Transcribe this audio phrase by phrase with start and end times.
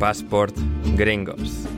[0.00, 0.56] Passport
[0.96, 1.68] Gringos.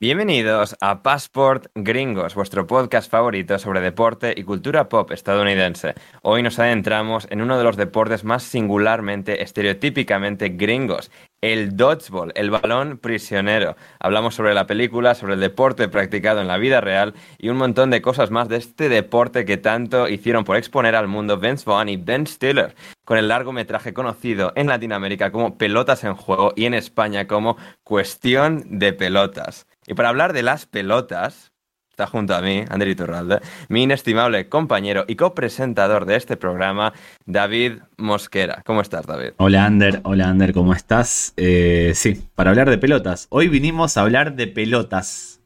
[0.00, 5.94] Bienvenidos a Passport Gringos, vuestro podcast favorito sobre deporte y cultura pop estadounidense.
[6.22, 11.10] Hoy nos adentramos en uno de los deportes más singularmente, estereotípicamente gringos,
[11.44, 13.76] el dodgeball, el balón prisionero.
[14.00, 17.90] Hablamos sobre la película, sobre el deporte practicado en la vida real y un montón
[17.90, 21.90] de cosas más de este deporte que tanto hicieron por exponer al mundo Vince Vaughn
[21.90, 26.72] y Ben Stiller, con el largometraje conocido en Latinoamérica como Pelotas en Juego y en
[26.72, 29.66] España como Cuestión de Pelotas.
[29.86, 31.52] Y para hablar de las pelotas,
[31.94, 36.92] está junto a mí, Ander Iturralde, mi inestimable compañero y copresentador de este programa,
[37.24, 38.62] David Mosquera.
[38.66, 39.34] ¿Cómo estás, David?
[39.36, 40.00] Hola, Ander.
[40.02, 41.34] Hola, Ander, ¿cómo estás?
[41.36, 43.28] Eh, sí, para hablar de pelotas.
[43.30, 45.40] Hoy vinimos a hablar de pelotas.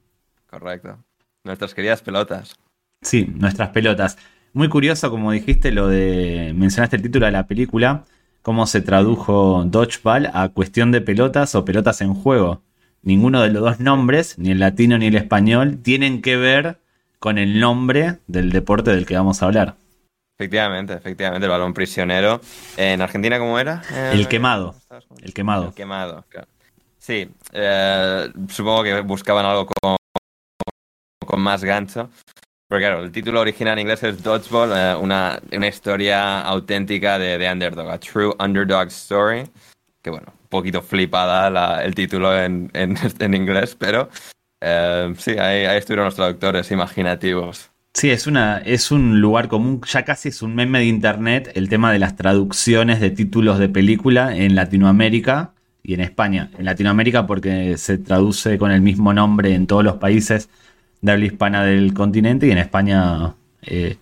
[0.49, 0.97] Correcto.
[1.45, 2.57] Nuestras queridas pelotas.
[3.03, 4.17] Sí, nuestras pelotas.
[4.55, 6.55] Muy curioso, como dijiste, lo de.
[6.57, 8.05] mencionaste el título de la película,
[8.41, 12.63] cómo se tradujo Dodgeball a cuestión de pelotas o pelotas en juego
[13.03, 16.79] ninguno de los dos nombres, ni el latino ni el español, tienen que ver
[17.19, 19.77] con el nombre del deporte del que vamos a hablar.
[20.39, 22.41] Efectivamente, efectivamente, el balón prisionero.
[22.77, 23.83] ¿En Argentina cómo era?
[24.13, 24.77] el quemado.
[25.21, 25.69] El quemado.
[25.69, 26.47] El quemado, claro.
[26.99, 29.97] Sí, eh, supongo que buscaban algo con,
[31.27, 32.09] con más gancho.
[32.69, 37.39] Porque claro, el título original en inglés es Dodgeball, eh, una, una, historia auténtica de,
[37.39, 39.45] de underdog, a true underdog story.
[40.03, 42.71] Que bueno, poquito flipada el título en,
[43.35, 44.09] inglés, pero
[44.61, 47.71] eh, sí, ahí, estuvieron los traductores imaginativos.
[47.95, 51.69] Sí, es, una, es un lugar común, ya casi es un meme de internet el
[51.69, 56.51] tema de las traducciones de títulos de película en Latinoamérica y en España.
[56.59, 60.49] En Latinoamérica porque se traduce con el mismo nombre en todos los países
[61.01, 63.97] de habla hispana del continente y en España eh,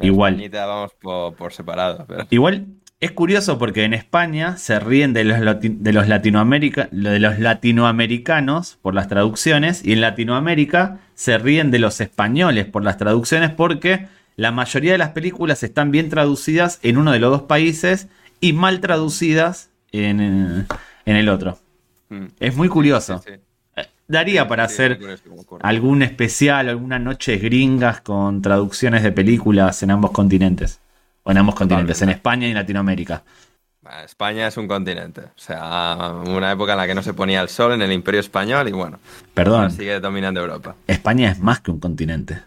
[0.00, 0.42] igual.
[0.50, 0.92] vamos
[1.36, 2.04] por, separado.
[2.30, 2.66] Igual
[2.98, 8.94] es curioso porque en España se ríen de los, de los, de los latinoamericanos por
[8.94, 14.50] las traducciones y en Latinoamérica se ríen de los españoles por las traducciones porque la
[14.50, 18.08] mayoría de las películas están bien traducidas en uno de los dos países
[18.40, 20.66] y mal traducidas en,
[21.04, 21.58] el otro.
[22.08, 22.26] Mm.
[22.40, 23.22] Es muy curioso.
[23.26, 24.98] Eh, daría para hacer
[25.60, 30.80] algún especial, alguna noche gringas con traducciones de películas en ambos continentes.
[31.26, 33.24] O en ambos continentes, en España y en Latinoamérica.
[34.04, 35.22] España es un continente.
[35.22, 38.20] O sea, una época en la que no se ponía el sol en el Imperio
[38.20, 39.00] Español y bueno.
[39.34, 39.72] Perdón.
[39.72, 40.76] Sigue dominando Europa.
[40.86, 42.42] España es más que un continente.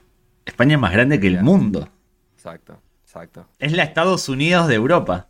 [0.45, 1.89] España es más grande que el mundo.
[2.35, 3.47] Exacto, exacto.
[3.59, 5.27] Es la Estados Unidos de Europa.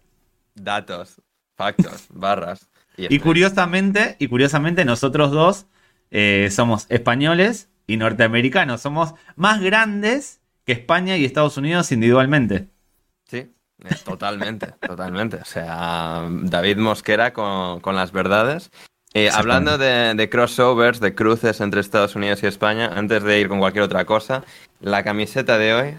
[0.54, 1.20] Datos,
[1.56, 2.70] factos, barras.
[2.98, 5.66] Y, curiosamente, y curiosamente, nosotros dos
[6.12, 8.80] eh, somos españoles y norteamericanos.
[8.80, 12.68] Somos más grandes que España y Estados Unidos individualmente.
[13.86, 15.38] Eh, totalmente, totalmente.
[15.38, 18.72] O sea, David Mosquera con, las verdades.
[19.14, 23.60] Eh, hablando de, crossovers, de cruces entre Estados Unidos y España, antes de ir con
[23.60, 24.44] cualquier otra cosa,
[24.82, 25.98] la camiseta de hoy,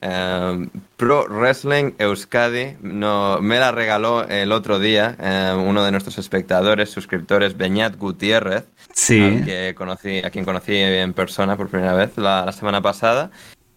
[0.00, 5.16] eh, Pro Wrestling Euskadi, no, me la regaló el otro día
[5.56, 9.42] uno de nuestros espectadores, suscriptores, Beñat Gutiérrez, sí.
[9.44, 13.30] que conocí, a quien conocí en persona por primera vez la semana pasada.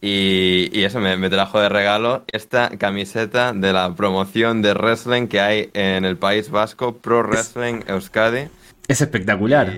[0.03, 5.69] Y, eso me, trajo de regalo esta camiseta de la promoción de wrestling que hay
[5.73, 8.47] en el País Vasco, Pro Wrestling Euskadi.
[8.87, 9.71] Es espectacular.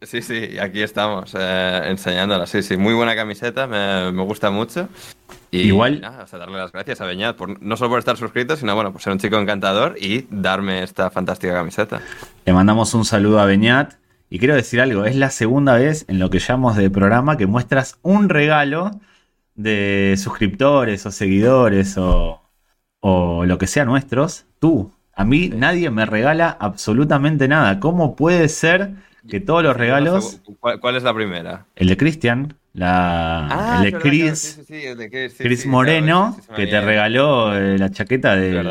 [0.00, 2.46] sí, sí, aquí estamos eh, enseñándola.
[2.46, 4.88] Sí, sí, muy buena camiseta, me, gusta mucho.
[5.50, 6.00] Y Igual.
[6.00, 9.02] Nada, darle las gracias a Beñat, por, no solo por estar suscrito, sino bueno, por
[9.02, 12.00] ser un chico encantador y darme esta fantástica camiseta.
[12.46, 13.94] Le mandamos un saludo a Beñat.
[14.30, 17.46] Y quiero decir algo, es la segunda vez en lo que llamamos de programa que
[17.46, 18.92] muestras un regalo
[19.54, 22.38] de suscriptores o seguidores o,
[23.02, 24.92] lo que sea nuestros, tú.
[25.14, 27.80] A mí nadie me regala absolutamente nada.
[27.80, 28.94] ¿Cómo puede ser
[29.28, 30.40] que todos los regalos...
[30.60, 31.66] ¿Cuál, es la primera?
[31.76, 34.60] El de Cristian, la, ah, el de Chris,
[35.36, 38.66] Chris Moreno, que te regaló eh, la chaqueta del,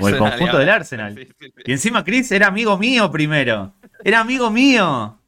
[0.00, 1.16] o el conjunto del Arsenal.
[1.64, 3.72] Y encima Chris era amigo mío primero.
[4.04, 5.18] Era amigo mío.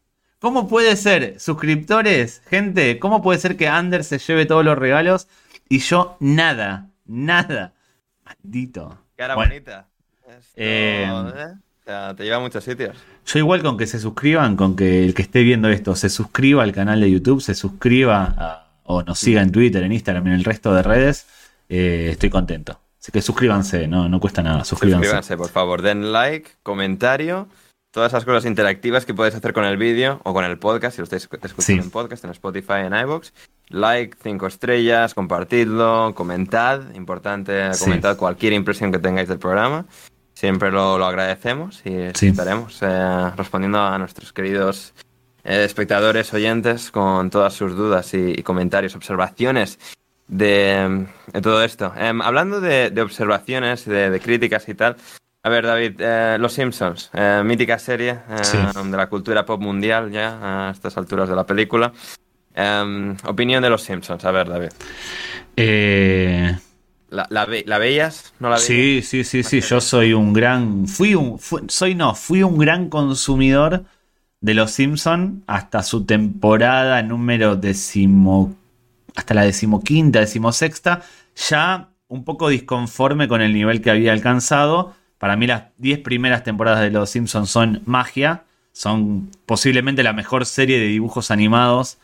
[0.41, 5.27] ¿Cómo puede ser, suscriptores, gente, cómo puede ser que Anders se lleve todos los regalos
[5.69, 7.73] y yo nada, nada?
[8.25, 8.97] Maldito.
[9.17, 9.89] Cara bonita.
[10.55, 12.15] Eh, ¿eh?
[12.17, 12.97] te lleva a muchos sitios.
[13.27, 16.63] Yo igual con que se suscriban, con que el que esté viendo esto se suscriba
[16.63, 20.37] al canal de YouTube, se suscriba o nos siga en Twitter, en Instagram y en
[20.37, 21.27] el resto de redes,
[21.69, 22.79] eh, estoy contento.
[23.01, 25.07] Así que suscríbanse, no, no cuesta nada, suscríbanse.
[25.07, 27.49] Suscríbanse, por favor, den like, comentario
[27.99, 31.01] todas esas cosas interactivas que puedes hacer con el vídeo o con el podcast, si
[31.01, 31.73] lo estáis escuchando Sí.
[31.75, 33.33] en podcast, en Spotify, en iVoox.
[33.71, 37.85] Like, cinco estrellas, compartidlo, comentad, importante, Sí.
[37.85, 39.85] comentad cualquier impresión que tengáis del programa.
[40.33, 42.29] Siempre lo, lo agradecemos y Sí.
[42.29, 44.95] estaremos eh, respondiendo a nuestros queridos
[45.45, 49.79] eh, espectadores, oyentes, con todas sus dudas y, y comentarios, observaciones
[50.27, 51.93] de, de todo esto.
[51.97, 54.97] Em, hablando de, de observaciones, de, de críticas y tal,
[55.43, 58.59] a ver, David, eh, Los Simpsons, eh, mítica serie eh, Sí.
[58.59, 61.93] de la cultura pop mundial ya a estas alturas de la película.
[63.25, 64.71] Opinión de Los Simpsons, a ver, David.
[65.57, 66.57] Eh,
[67.11, 68.35] ¿La, la, ve- la veías?
[68.41, 68.67] ¿No la veías?
[68.67, 69.61] sí, sí, sí, sí.
[69.61, 70.87] Yo soy un gran.
[70.89, 71.39] Fui un.
[71.69, 73.85] soy no, fui un gran consumidor
[74.41, 78.55] de Los Simpson hasta su temporada número decimo.
[79.17, 81.03] Hasta la decimoquinta, decimosexta.
[81.49, 84.95] Ya un poco disconforme con el nivel que había alcanzado.
[85.19, 88.45] Para mí, las 10 primeras temporadas de Los Simpsons son magia.
[88.73, 91.99] Son posiblemente la mejor serie de dibujos animados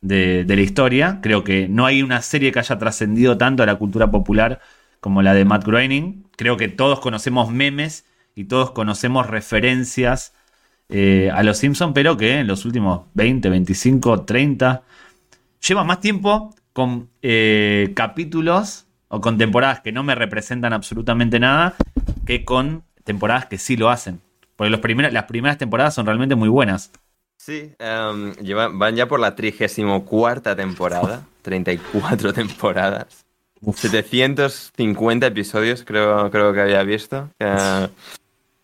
[0.00, 1.20] de, la historia.
[1.22, 4.60] Creo que no hay una serie que haya trascendido tanto a la cultura popular
[5.00, 6.24] como la de Matt Groening.
[6.36, 8.04] Creo que todos conocemos memes
[8.34, 10.34] y todos conocemos referencias
[10.88, 14.82] eh, a los Simpsons, pero que en los últimos 20, 25, 30
[15.66, 21.74] lleva más tiempo con eh, capítulos o con temporadas que no me representan absolutamente nada
[22.24, 24.20] que con temporadas que sí lo hacen.
[24.56, 24.80] Porque los
[25.12, 26.90] las primeras temporadas son realmente muy buenas.
[27.38, 33.24] Sí, em, llevan- van ya por la 34 temporada, 34 temporadas.
[33.62, 33.78] Uf.
[33.78, 37.88] 750 episodios creo, creo que había visto que,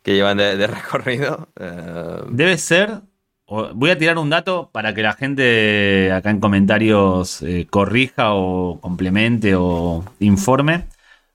[0.02, 1.48] que llevan de, de recorrido.
[1.58, 3.00] Eh, Debe ser.
[3.46, 8.80] Voy a tirar un dato para que la gente acá en comentarios eh, corrija o
[8.80, 10.86] complemente o informe.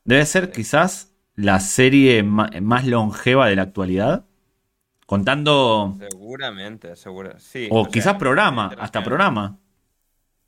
[0.03, 4.25] Debe ser quizás la serie más longeva de la actualidad.
[5.05, 5.97] Contando.
[5.99, 7.37] seguramente, seguro.
[7.37, 9.57] Sí, O, o sea, quizás programa, hasta programa.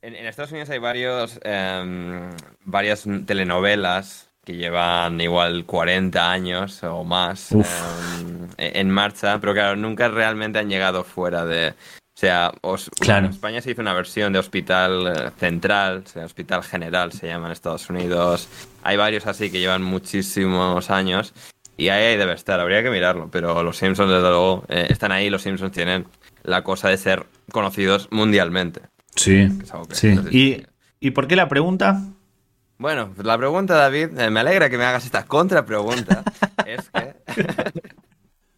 [0.02, 2.30] En, en Estados Unidos hay varios, em,
[2.66, 7.62] varias telenovelas que llevan igual 40 años o más em,
[8.58, 11.70] en marcha, pero claro, nunca realmente han llegado fuera de...
[12.16, 13.26] O sea, os- Claro.
[13.26, 17.28] en España se hizo una versión de Hospital eh, Central, o sea, Hospital General se
[17.28, 18.48] llama en Estados Unidos.
[18.84, 21.34] Hay varios así que llevan muchísimos años
[21.76, 25.30] y ahí, debe estar, habría que mirarlo, pero los Simpsons desde luego eh, están ahí,
[25.32, 26.06] los Simpsons tienen
[26.44, 28.82] la cosa de ser conocidos mundialmente.
[29.16, 29.48] Sí.
[29.60, 30.20] que que- sí.
[30.32, 30.64] ¿Y,
[31.00, 32.00] ¿Y por qué la pregunta?
[32.78, 36.24] Bueno, la pregunta, David, eh, me alegra que me hagas esta contrapregunta.
[36.66, 37.16] es que.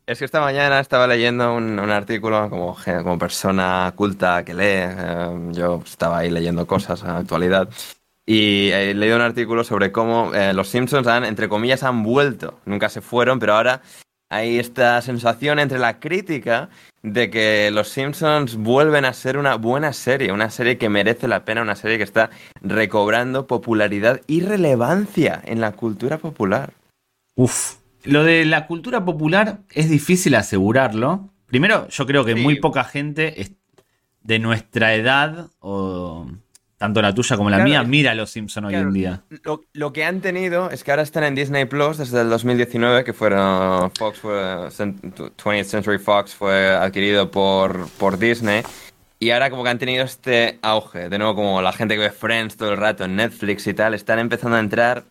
[0.07, 4.63] es que esta mañana estaba leyendo un, un artículo como persona culta que lee.
[4.67, 7.69] eh, yo estaba ahí leyendo cosas en la actualidad.
[8.25, 12.59] Y he leído un artículo sobre cómo eh, los Simpsons han, entre comillas, han vuelto.
[12.65, 13.81] Nunca se fueron, pero ahora
[14.29, 16.69] hay esta sensación entre la crítica
[17.03, 21.45] de que los Simpsons vuelven a ser una buena serie, una serie que merece la
[21.45, 22.31] pena, una serie que está
[22.61, 26.73] recobrando popularidad y relevancia en la cultura popular.
[27.35, 27.75] Uf.
[28.03, 31.29] Lo de la cultura popular es difícil asegurarlo.
[31.47, 32.41] Primero, yo creo que Sí.
[32.41, 33.55] muy poca gente
[34.23, 36.27] de nuestra edad, o
[36.77, 39.23] tanto la tuya como la Claro, mía, mira a los Simpson hoy en día.
[39.43, 43.03] Lo, lo que han tenido es que ahora están en Disney Plus desde el 2019,
[43.03, 44.33] que fueron Fox fue,
[44.71, 48.61] Cent- 20th Century Fox fue adquirido por, por Disney.
[49.19, 52.11] Y ahora como que han tenido este auge, de nuevo como la gente que ve
[52.11, 55.05] Friends todo el rato en Netflix y tal, están empezando a entrar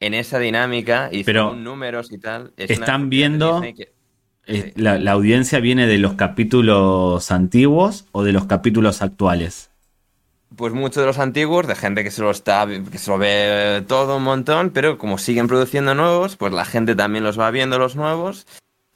[0.00, 2.52] en esa dinámica y Pero según números y tal.
[2.56, 3.92] es están viendo- que-
[4.46, 9.70] Eh, la, la audiencia viene de los capítulos antiguos o de los capítulos actuales?
[10.56, 13.82] Pues muchos de los antiguos, de gente que se lo está, que se lo ve
[13.88, 17.78] todo un montón, pero como siguen produciendo nuevos, pues la gente también los va viendo
[17.78, 18.46] los nuevos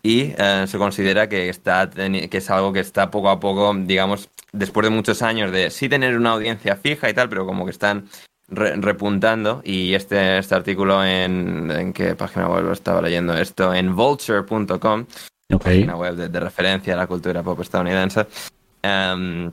[0.02, 4.28] y eh, se considera que está que es algo que está poco a poco, digamos,
[4.52, 7.72] después de muchos años de sí tener una audiencia fija y tal, pero como que
[7.72, 8.08] están
[8.46, 13.74] re- repuntando y este, este artículo en, en qué página web lo estaba leyendo esto
[13.74, 15.06] en vulture.com
[15.50, 15.64] Ok.
[15.64, 18.26] página web de, de referencia a la cultura pop estadounidense.
[18.82, 19.50] em,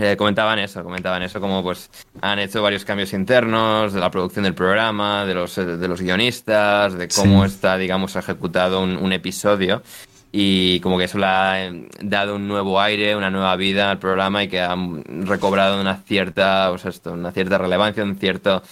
[0.00, 1.90] eh, comentaban eso, comentaban eso, como pues
[2.20, 6.00] han hecho varios cambios internos de la producción del programa, de los, eh, de los
[6.00, 7.54] guionistas, de cómo Sí.
[7.54, 9.82] está, digamos, ejecutado un, un episodio.
[10.30, 13.98] Y como que eso le ha eh, dado un nuevo aire, una nueva vida al
[13.98, 18.62] programa y que han recobrado una cierta, pues esto, una cierta relevancia, un cierto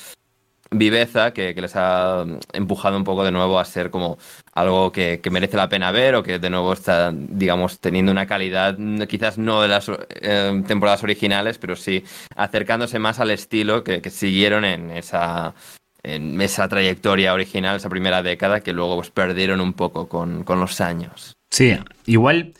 [0.70, 4.18] viveza que, que les ha empujado un poco de nuevo a ser como
[4.52, 8.26] algo que, que merece la pena ver o que de nuevo está, digamos, teniendo una
[8.26, 8.76] calidad,
[9.08, 12.04] quizás no de las eh, temporadas originales, pero sí
[12.34, 15.54] acercándose más al estilo que, que siguieron en esa,
[16.02, 20.60] en esa trayectoria original, esa primera década, que luego pues, perdieron un poco con, con
[20.60, 21.34] los años.
[21.50, 22.54] Sí, igual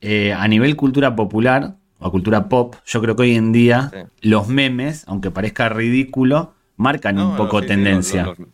[0.00, 4.28] eh, a nivel cultura popular o cultura pop, yo creo que hoy en día Sí.
[4.28, 8.24] los memes, aunque parezca ridículo, marcan No, un poco sí, tendencia.
[8.24, 8.48] los- los-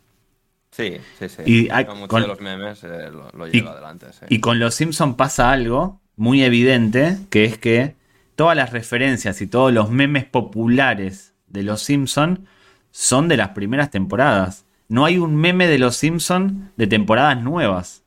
[0.72, 1.42] Sí, sí, sí.
[1.46, 4.26] Y hay- Muchos con- de los memes eh, lo, lo Y- lleva adelante, sí.
[4.28, 7.94] Y con los Simpson pasa algo muy evidente, que es que
[8.34, 12.46] todas las referencias y todos los memes populares de los Simpson
[12.90, 14.64] son de las primeras temporadas.
[14.88, 18.02] No hay un meme de los Simpson de temporadas nuevas.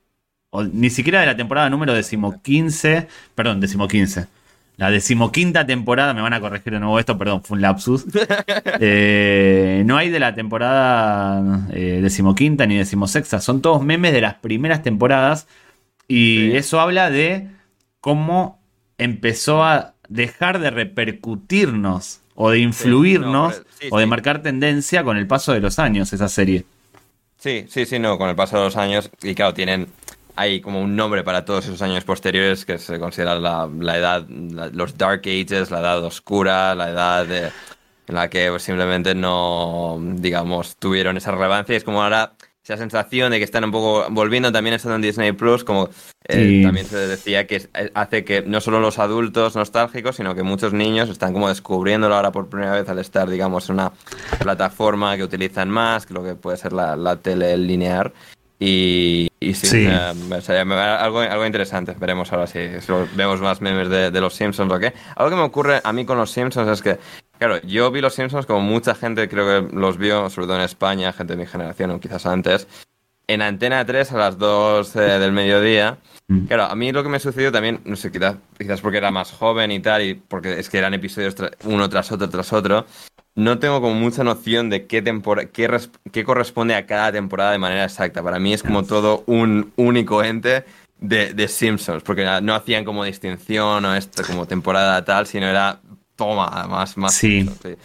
[0.51, 3.07] O ni siquiera de la temporada número decimoquince.
[3.35, 4.27] Perdón, decimoquince.
[4.79, 8.05] La decimoquinta temporada, me van a corregir de nuevo esto, perdón, fue un lapsus.
[8.81, 14.35] Eh, no hay de la temporada eh, decimoquinta ni decimosexta, son todos memes de las
[14.35, 15.47] primeras temporadas.
[16.07, 16.55] Y Sí.
[16.57, 17.49] eso habla de
[17.99, 18.61] cómo
[18.97, 25.17] empezó a dejar de repercutirnos o de influirnos no, sí, o de marcar tendencia con
[25.17, 26.63] el paso de los años esa serie.
[27.37, 29.87] Sí, sí, sí, no, con el paso de los años, y claro, tienen,
[30.39, 34.25] hay como un nombre para todos esos años posteriores que se considera la, la edad,
[34.29, 37.51] la- los Dark Ages, la edad oscura, la edad de-
[38.07, 41.73] en la que pues, simplemente no, digamos, tuvieron esa relevancia.
[41.73, 42.31] Y es como ahora
[42.63, 45.89] esa sensación de que están un poco volviendo también estando en Disney Plus, como
[46.27, 46.63] eh, Sí.
[46.63, 50.71] también se decía que eh, hace que no solo los adultos nostálgicos, sino que muchos
[50.71, 53.91] niños están como descubriéndolo ahora por primera vez al estar, digamos, en una
[54.39, 58.13] plataforma que utilizan más, que lo que puede ser la, la tele lineal.
[58.61, 59.85] Y, y sí, Sí.
[59.87, 61.95] eh, sería- algo, algo interesante.
[61.97, 64.93] Veremos ahora si, si vemos más memes de, de los Simpsons o qué.
[65.15, 66.99] Algo que me ocurre a mí con los Simpsons es que,
[67.37, 70.63] claro, yo vi los Simpsons como mucha gente creo que los vio, sobre todo en
[70.63, 72.67] España, gente de mi generación o quizás antes,
[73.27, 75.97] en Antena 3 a las 2 eh, del mediodía.
[76.27, 76.45] Mm.
[76.47, 79.31] Claro, a mí lo que me sucedió también, no sé, quizás, quizás porque era más
[79.31, 82.85] joven y tal, y porque es que eran episodios tra- uno tras otro tras otro,
[83.39, 85.69] no tengo como mucha noción de qué, tempora- qué,
[86.11, 88.21] qué corresponde a cada temporada de manera exacta.
[88.21, 90.65] Para mí es como todo un único ente
[90.99, 95.79] de, de Simpsons, porque no hacían como distinción o esto como temporada tal, sino era
[96.15, 97.13] toma, más, más.
[97.13, 97.41] Sí.
[97.41, 97.75] Simpsons, sí.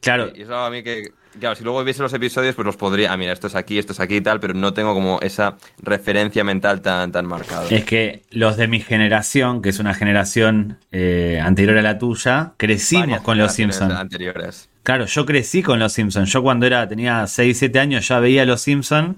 [0.00, 3.12] Claro, Y eso a mí que, claro, si luego viese los episodios, pues los podría,
[3.12, 5.56] ah, mira, esto es aquí, esto es aquí y tal, pero no tengo como esa
[5.82, 7.66] referencia mental tan, tan marcada.
[7.70, 12.52] es que los de mi generación, que es una generación eh, anterior a la tuya,
[12.56, 13.94] crecimos Varias con los Simpsons.
[13.94, 14.68] Anteriores.
[14.82, 16.32] Claro, yo crecí con los Simpsons.
[16.32, 19.16] Yo cuando era, tenía 6, 7 años ya veía los Simpsons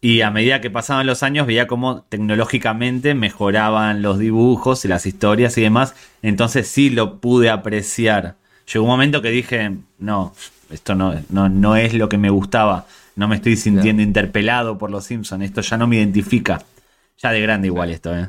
[0.00, 5.06] y a medida que pasaban los años veía cómo tecnológicamente mejoraban los dibujos y las
[5.06, 5.94] historias y demás.
[6.22, 8.36] Entonces sí lo pude apreciar.
[8.72, 10.34] Llegó un momento que dije, no,
[10.70, 12.86] esto no, no, no es lo que me gustaba.
[13.16, 15.44] No me estoy sintiendo interpelado por los Simpsons.
[15.44, 16.62] Esto ya no me identifica.
[17.18, 18.28] Ya de grande igual esto, ¿eh?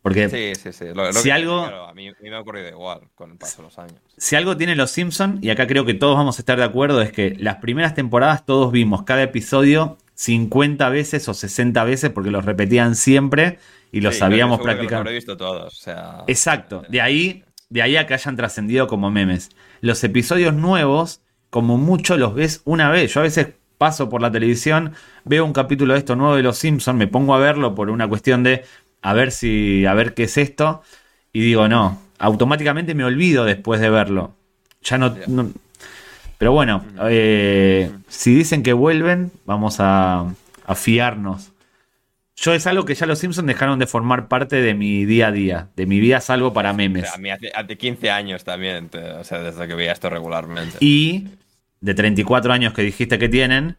[0.00, 0.84] Porque Sí, sí, sí.
[0.94, 3.32] Lo- lo Si que- algo- claro, a, mí, a mí me ha ocurrido igual con
[3.32, 3.96] el paso de los años.
[4.16, 7.00] si algo tiene los Simpson y acá creo que todos vamos a estar de acuerdo,
[7.02, 12.30] es que las primeras temporadas todos vimos cada episodio 50 veces o 60 veces porque
[12.30, 13.58] los repetían siempre
[13.92, 14.92] y los Sí, sabíamos practicar.
[14.92, 15.72] Los habré visto todos.
[15.72, 19.50] O sea, Exacto, de ahí, de ahí a que hayan trascendido como memes.
[19.80, 21.20] Los episodios nuevos,
[21.54, 23.14] como mucho los ves una vez.
[23.14, 24.94] Yo a veces paso por la televisión,
[25.24, 28.08] veo un capítulo de esto nuevo de Los Simpsons, me pongo a verlo por una
[28.08, 28.64] cuestión de
[29.02, 30.82] a ver si, a ver qué es esto,
[31.32, 34.34] y digo, no, automáticamente me olvido después de verlo.
[34.82, 35.14] Ya no.
[36.38, 40.26] Pero bueno, eh, si dicen que vuelven, vamos a,
[40.66, 41.52] a fiarnos.
[42.36, 45.32] Yo es algo que ya los Simpsons dejaron de formar parte de mi día a
[45.32, 47.02] día, de mi vida salvo para o memes.
[47.02, 50.10] sea, a mí hace, hace 15 años también, te- o sea, desde que veía esto
[50.10, 50.76] regularmente.
[50.80, 51.28] Y
[51.84, 53.76] de 34 años que dijiste que tienen,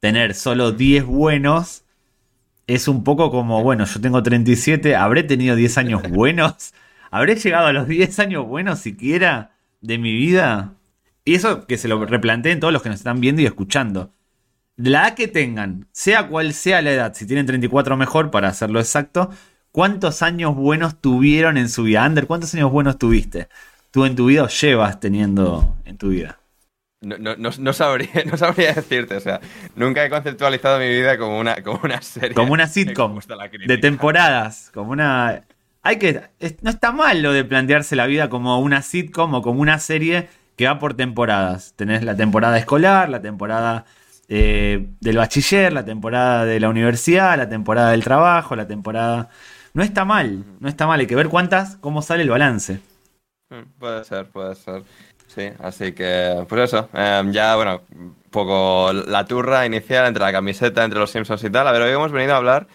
[0.00, 1.84] tener solo 10 buenos
[2.66, 6.74] es un poco como, bueno, yo tengo 37, ¿habré tenido 10 años buenos?
[7.12, 10.74] ¿Habré llegado a los 10 años buenos siquiera de mi vida?
[11.24, 14.12] Y eso que se lo replanteen todos los que nos están viendo y escuchando.
[14.74, 18.80] La edad que tengan, sea cual sea la edad, si tienen 34 mejor para hacerlo
[18.80, 19.30] exacto,
[19.70, 22.04] ¿cuántos años buenos tuvieron en su vida?
[22.04, 23.46] Ander, ¿cuántos años buenos tuviste?
[23.92, 26.40] ¿Tú en tu vida o llevas teniendo en tu vida?
[27.04, 29.40] No, no, no, no sabría, no sabría decirte, o sea,
[29.76, 32.34] nunca he conceptualizado mi vida como una, como una serie.
[32.34, 33.18] Como una sitcom
[33.66, 35.42] de temporadas, como una...
[35.82, 36.20] Hay que...
[36.62, 40.28] no está mal lo de plantearse la vida como una sitcom o como una serie
[40.56, 41.74] que va por temporadas.
[41.76, 43.84] Tenés la temporada escolar, la temporada
[44.28, 49.28] eh, del bachiller, la temporada de la universidad, la temporada del trabajo, la temporada...
[49.74, 51.00] No está mal, no está mal.
[51.00, 52.80] Hay que ver cuántas, cómo sale el balance.
[53.50, 54.84] Mm, Puede ser, puede ser.
[55.34, 56.88] Sí, así que, pues eso.
[56.94, 61.50] em, ya, bueno, un poco la turra inicial entre la camiseta, entre los Simpsons y
[61.50, 61.66] tal.
[61.66, 62.68] A ver, hoy hemos venido a hablar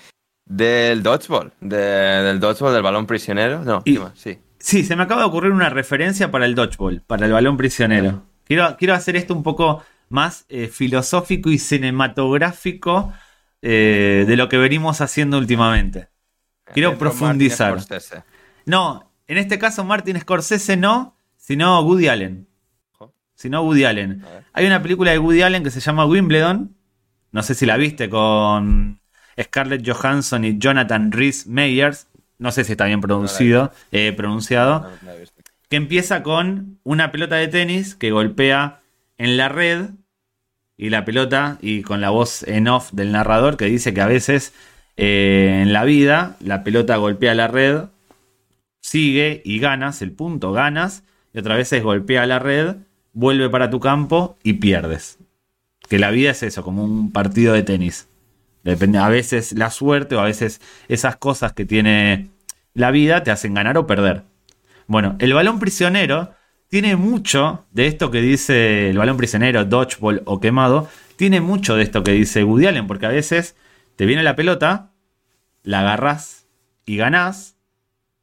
[0.45, 3.63] del dodgeball, de- del dodgeball, del balón prisionero.
[3.63, 3.81] No,
[4.15, 4.39] sí.
[4.57, 8.23] Sí, se me acaba de ocurrir una referencia para el dodgeball, para el balón prisionero.
[8.43, 13.13] Quiero, quiero hacer esto un poco más eh, filosófico y cinematográfico
[13.61, 16.09] eh, de lo que venimos haciendo últimamente.
[16.73, 17.77] Quiero profundizar.
[18.65, 22.47] No, En este caso, Martin Scorsese no, sino Woody Allen.
[23.39, 24.21] Sino Woody Allen.
[24.51, 26.75] Hay una película de Woody Allen que se llama Wimbledon.
[27.31, 28.99] No sé si la viste con
[29.41, 32.07] Scarlett Johansson y Jonathan Rhys Meyers.
[32.37, 34.91] No sé si está bien producido, eh, pronunciado.
[35.69, 38.81] Que empieza con una pelota de tenis que golpea
[39.17, 39.91] en la red
[40.75, 44.07] y la pelota y con la voz en off del narrador que dice que a
[44.07, 44.53] veces
[44.97, 47.83] eh, en la vida la pelota golpea la red,
[48.81, 51.03] sigue y ganas el punto, ganas
[51.33, 52.75] y otras veces golpea la red,
[53.13, 55.19] vuelve para tu campo y pierdes.
[55.87, 58.07] Que la vida es eso, como un partido de tenis.
[58.63, 62.29] Depende, a veces la suerte o a veces esas cosas que tiene
[62.73, 64.23] la vida te hacen ganar o perder.
[64.87, 66.33] Bueno, el balón prisionero
[66.67, 70.87] tiene mucho de esto que dice el balón prisionero, dodgeball o quemado.
[71.15, 73.55] Tiene mucho de esto que dice Woody Allen, porque a veces
[73.95, 74.91] te viene la pelota,
[75.63, 76.47] la agarras
[76.85, 77.55] y ganás.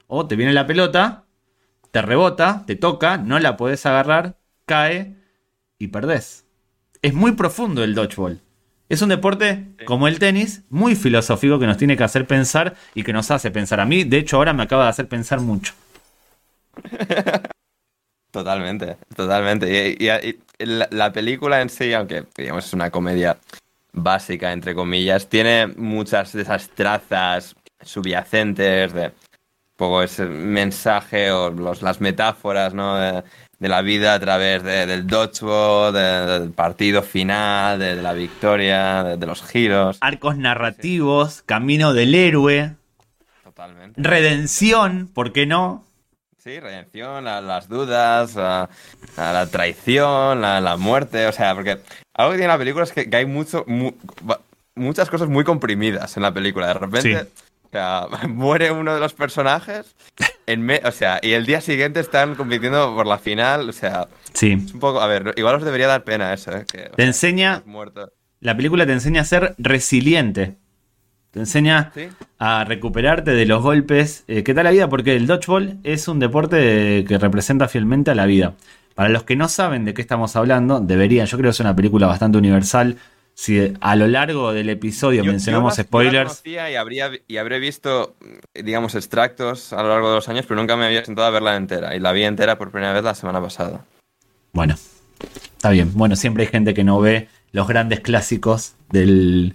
[0.06, 1.24] O te viene la pelota,
[1.90, 5.16] te rebota, te toca, no la podés agarrar, cae
[5.78, 6.44] y perdés.
[7.02, 8.40] Es muy profundo el dodgeball.
[8.88, 13.02] Es un deporte como el tenis, muy filosófico que nos tiene que hacer pensar y
[13.02, 13.80] que nos hace pensar.
[13.80, 15.74] A mí, de hecho, ahora me acaba de hacer pensar mucho.
[18.30, 19.96] Totalmente, totalmente.
[19.98, 23.38] Y, y- y la, la película en sí, aunque digamos es una comedia
[23.92, 29.12] básica, entre comillas, tiene muchas de esas trazas subyacentes de un
[29.76, 33.22] poco ese mensaje o los- las metáforas ¿no?
[33.58, 38.12] De, la vida a través de- del dodgeball, de- del partido final, de, de la
[38.12, 39.98] victoria, de, los giros.
[40.00, 42.74] Arcos narrativos, camino del héroe,
[43.44, 44.00] Totalmente.
[44.02, 45.84] redención, ¿por qué no?
[46.38, 48.68] Sí, redención, a las dudas, a,
[49.16, 51.80] a la traición, a la muerte, o sea, porque
[52.14, 53.94] algo que tiene la película es que, que hay mucho, mu-
[54.76, 56.68] muchas cosas muy comprimidas en la película.
[56.68, 57.28] De repente, Sí.
[57.64, 59.96] o sea, muere uno de los personajes,
[60.46, 64.08] en me- o sea, y el día siguiente están compitiendo por la final, o sea,
[64.32, 64.52] Sí.
[64.64, 66.64] es un poco, a ver, igual os debería dar pena eso, ¿eh?
[66.70, 67.62] Que, Te sea, enseña,
[68.40, 70.56] la película te enseña a ser resiliente.
[71.32, 74.24] Te enseña Sí, a recuperarte de los golpes.
[74.28, 74.88] Eh, ¿Qué tal la vida?
[74.88, 78.54] Porque el dodgeball es un deporte que representa fielmente a la vida.
[78.94, 81.76] Para los que no saben de qué estamos hablando, deberían, yo creo que es una
[81.76, 82.96] película bastante universal.
[83.38, 86.74] Si a lo largo del episodio Yo- mencionamos yo la- yo la spoilers, conocía y,
[86.76, 88.16] habría, y habré visto,
[88.54, 91.54] digamos, extractos a lo largo de los años, pero nunca me había sentado a verla
[91.56, 91.94] entera.
[91.94, 93.84] Y la vi entera por primera vez la semana pasada.
[94.52, 94.74] Bueno,
[95.52, 95.90] está bien.
[95.92, 99.54] Bueno, siempre hay gente que no ve los grandes clásicos del,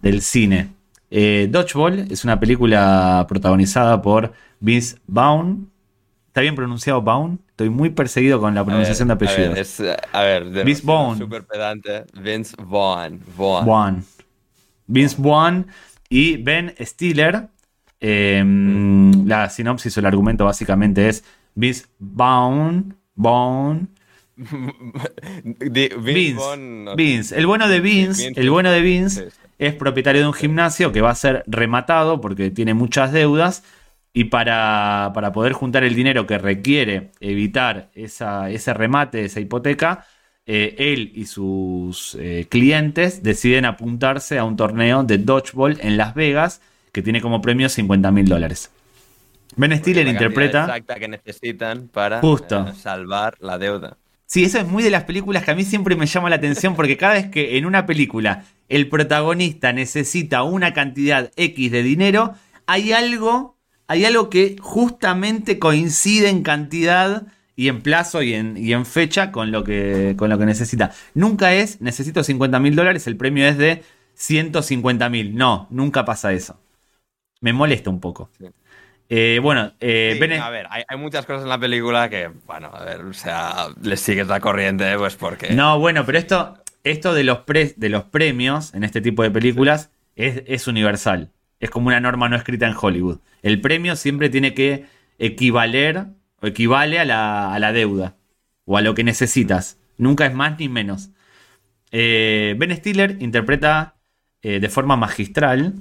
[0.00, 0.70] del cine.
[1.12, 5.70] Eh, Dodgeball es una película protagonizada por Vince Vaughn.
[6.26, 7.40] ¿Está bien pronunciado Vaughn?
[7.60, 9.50] Estoy muy perseguido con la pronunciación A ver, de apellidos.
[9.50, 11.18] A ver, es, a ver de Vince Vaughn.
[11.18, 12.04] Súper pedante.
[12.18, 13.20] Vince Vaughn.
[13.36, 13.66] Vaughn.
[13.66, 14.04] Vaughn.
[14.86, 15.66] Vince Vaughn
[16.08, 17.48] y Ben Stiller.
[18.00, 18.42] Eh,
[19.26, 21.22] La sinopsis o el argumento básicamente es
[21.54, 22.96] Vince Vaughn.
[23.14, 23.90] Vaughn
[25.58, 26.36] Vince,
[26.96, 31.02] Vince, el bueno de Vince, el bueno de Vince es propietario de un gimnasio que
[31.02, 33.64] va a ser rematado porque tiene muchas deudas
[34.12, 40.06] y para, para poder juntar el dinero que requiere evitar esa- ese remate, esa hipoteca,
[40.46, 46.14] eh, él y sus eh, clientes deciden apuntarse a un torneo de dodgeball en Las
[46.14, 46.60] Vegas
[46.92, 48.70] que tiene como premio 50 mil dólares.
[49.56, 50.60] Ben Stiller interpreta...
[50.62, 52.66] exacta que necesitan para Justo.
[52.68, 53.96] eh, salvar la deuda.
[54.26, 56.76] Sí, eso es muy de las películas que a mí siempre me llama la atención
[56.76, 62.34] porque cada vez que en una película el protagonista necesita una cantidad X de dinero,
[62.66, 63.58] hay algo,
[63.90, 67.26] hay algo que justamente coincide en cantidad
[67.56, 70.92] y en plazo y en, y en fecha con lo, que, con lo que necesita.
[71.14, 73.82] Nunca es, necesito 50 mil dólares, el premio es de
[74.14, 75.34] 150 mil.
[75.36, 76.58] No, nunca pasa eso.
[77.40, 78.30] Me molesta un poco.
[78.38, 78.46] Sí.
[79.08, 82.30] Eh, bueno, eh, Sí, Ben- a ver, hay, hay muchas cosas en la película que,
[82.46, 85.52] bueno, a ver, o sea, les sigues la corriente, pues porque...
[85.52, 89.30] No, bueno, pero esto, esto de, los pre- de los premios en este tipo de
[89.32, 91.32] películas es, es universal.
[91.60, 93.20] Es como una norma no escrita en Hollywood.
[93.42, 94.86] El premio siempre tiene que
[95.18, 96.06] equivaler
[96.40, 98.16] o equivale a la, a la deuda
[98.64, 99.78] o a lo que necesitas.
[99.98, 101.10] Nunca es más ni menos.
[101.92, 103.96] Eh, ben Stiller interpreta
[104.42, 105.74] eh, de forma magistral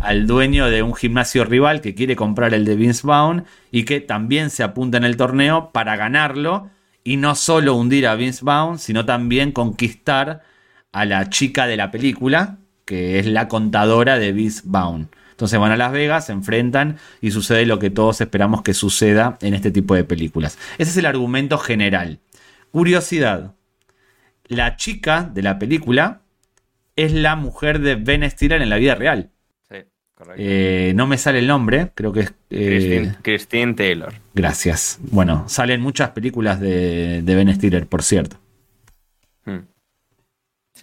[0.00, 4.00] al dueño de un gimnasio rival que quiere comprar el de Vince Vaughn y que
[4.00, 6.70] también se apunta en el torneo para ganarlo
[7.04, 10.42] y no solo hundir a Vince Vaughn, sino también conquistar
[10.92, 15.08] a la chica de la película, que es la contadora de Vince Vaughn.
[15.40, 19.38] Entonces van a Las Vegas, se enfrentan y sucede lo que todos esperamos que suceda
[19.40, 20.58] en este tipo de películas.
[20.76, 22.18] Ese es el argumento general.
[22.72, 23.54] Curiosidad.
[24.48, 26.20] La chica de la película
[26.94, 29.30] es la mujer de Ben Stiller en la vida real.
[29.66, 29.76] Sí,
[30.36, 32.34] Eh, no me sale el nombre, creo que es.
[32.50, 34.12] Eh, Christine, Taylor.
[34.34, 34.98] Gracias.
[35.10, 38.36] Bueno, salen muchas películas de, Ben Stiller, por cierto.
[39.46, 39.60] Hmm.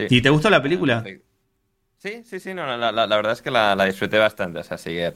[0.09, 1.03] ¿Y te gustó la película?
[1.97, 4.59] Sí, sí, sí, no, la, verdad es que la, disfruté bastante.
[4.59, 5.15] O sea, sigue,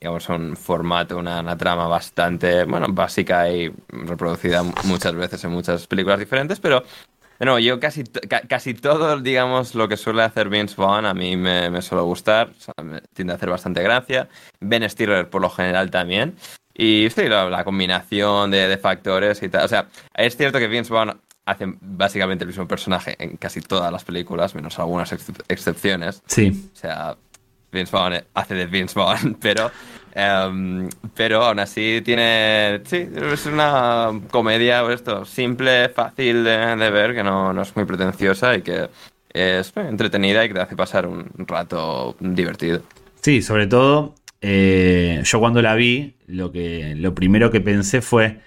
[0.00, 6.18] digamos, un formato, una, trama bastante, bueno, básica y reproducida muchas veces en muchas películas
[6.18, 6.82] diferentes, pero
[7.38, 8.04] bueno, yo casi,
[8.48, 13.00] casi todo, digamos, lo que suele hacer Vince Vaughn a mí me, suele gustar, me
[13.14, 14.28] tiende a hacer bastante gracia.
[14.60, 16.36] Ben Stiller por lo general también.
[16.72, 19.64] Y sí, la, combinación de, factores y tal.
[19.64, 23.92] O sea, es cierto que Vince Vaughn hace básicamente el mismo personaje en casi todas
[23.92, 25.12] las películas, menos algunas
[25.48, 26.22] excepciones.
[26.26, 26.70] Sí.
[26.72, 27.16] O sea,
[27.70, 29.70] Vince Vaughn hace de Vince Vaughn, pero
[30.14, 32.80] Em, pero aún así tiene.
[32.84, 38.54] Sí, es una comedia pues esto, simple, fácil de, ver, que no, es muy pretenciosa
[38.56, 38.88] y que
[39.32, 42.82] es entretenida y que te hace pasar un rato divertido.
[43.22, 48.40] Sí, sobre todo, eh, yo cuando la vi, lo, que, lo primero que pensé fue: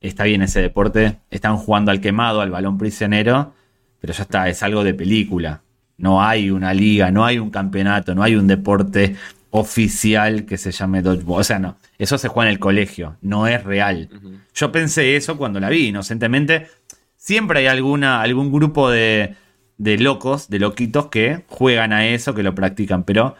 [0.00, 3.54] está bien ese deporte, están jugando al quemado, al balón prisionero,
[4.00, 5.62] pero ya está, es algo de película.
[5.98, 9.16] No hay una liga, no hay un campeonato, no hay un deporte
[9.50, 11.40] oficial que se llame Dodgeball.
[11.40, 14.10] O sea, no, eso se juega en el colegio, no es real.
[14.54, 16.68] Yo pensé eso cuando la vi, inocentemente.
[17.16, 19.34] Siempre hay alguna, algún grupo de,
[19.78, 23.36] de locos, de loquitos que juegan a eso, que lo practican, pero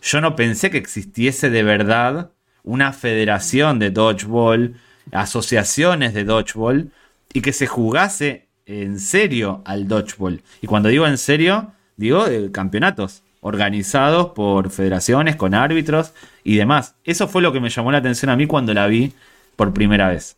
[0.00, 2.32] yo no pensé que existiese de verdad
[2.64, 4.76] una federación de dodgeball,
[5.10, 6.90] asociaciones de dodgeball,
[7.32, 10.42] y que se jugase en serio al dodgeball.
[10.60, 16.12] Y cuando digo en serio, digo campeonatos organizados por federaciones, con árbitros
[16.44, 16.94] y demás.
[17.04, 19.12] Eso fue lo que me llamó la atención a mí cuando la vi
[19.56, 20.36] por primera vez.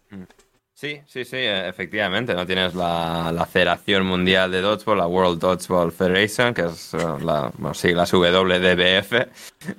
[0.85, 2.35] Sí, sí, sí, efectivamente.
[2.35, 7.51] No tienes la, Federación Mundial de Dodgeball, la World Dodgeball Federation, que es eh, la,
[7.57, 9.13] bueno, sí, WDBF.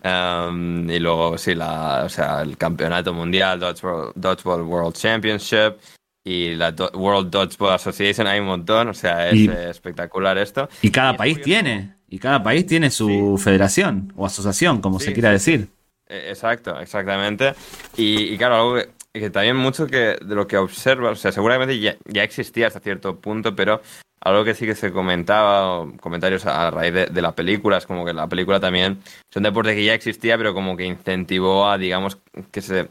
[0.04, 5.76] Um, y luego, sí, la, o sea, el Campeonato Mundial Dodgeball, World Championship
[6.24, 8.26] y la World Dodgeball Association.
[8.26, 10.68] Hay un montón, o sea, es espectacular esto.
[10.82, 11.98] Y cada país tiene.
[12.10, 15.68] Y cada país tiene su federación o asociación, como se quiera decir.
[16.08, 17.54] E, exacto, exactamente.
[17.96, 18.95] Y, claro, algo que,
[19.32, 23.56] también mucho que de lo que observa, o sea, seguramente ya, existía hasta cierto punto,
[23.56, 23.82] pero
[24.22, 28.14] algo que sí que se comentaba, comentarios a raíz de, la película, es como que
[28.14, 29.00] la película también
[29.30, 32.18] es un deporte que ya existía, pero como que incentivó a, digamos,
[32.52, 32.90] que se,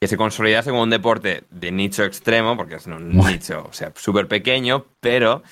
[0.00, 3.92] que se consolidase como un deporte de nicho extremo, porque es un nicho, o sea,
[3.96, 5.42] súper pequeño, pero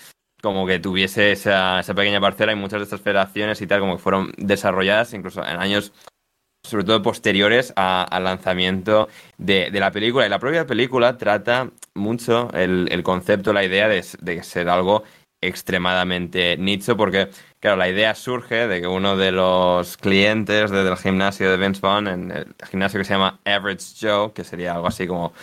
[0.41, 3.97] como que tuviese esa, esa pequeña parcela y muchas de estas federaciones y tal como
[3.97, 5.93] que fueron desarrolladas incluso en años
[6.65, 10.27] sobre todo posteriores al lanzamiento de, la película.
[10.27, 14.03] Y la propia película trata mucho el, concepto, la idea de,
[14.43, 15.05] ser algo
[15.43, 17.29] extremadamente nicho, porque,
[17.61, 22.09] claro, la idea surge de que uno de los clientes del gimnasio de Vince Vaughn,
[22.09, 25.35] en el gimnasio que se llama Average Joe, que sería algo así como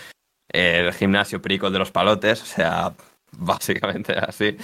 [0.51, 2.93] el gimnasio perico de los palotes, o sea,
[3.37, 4.57] básicamente así.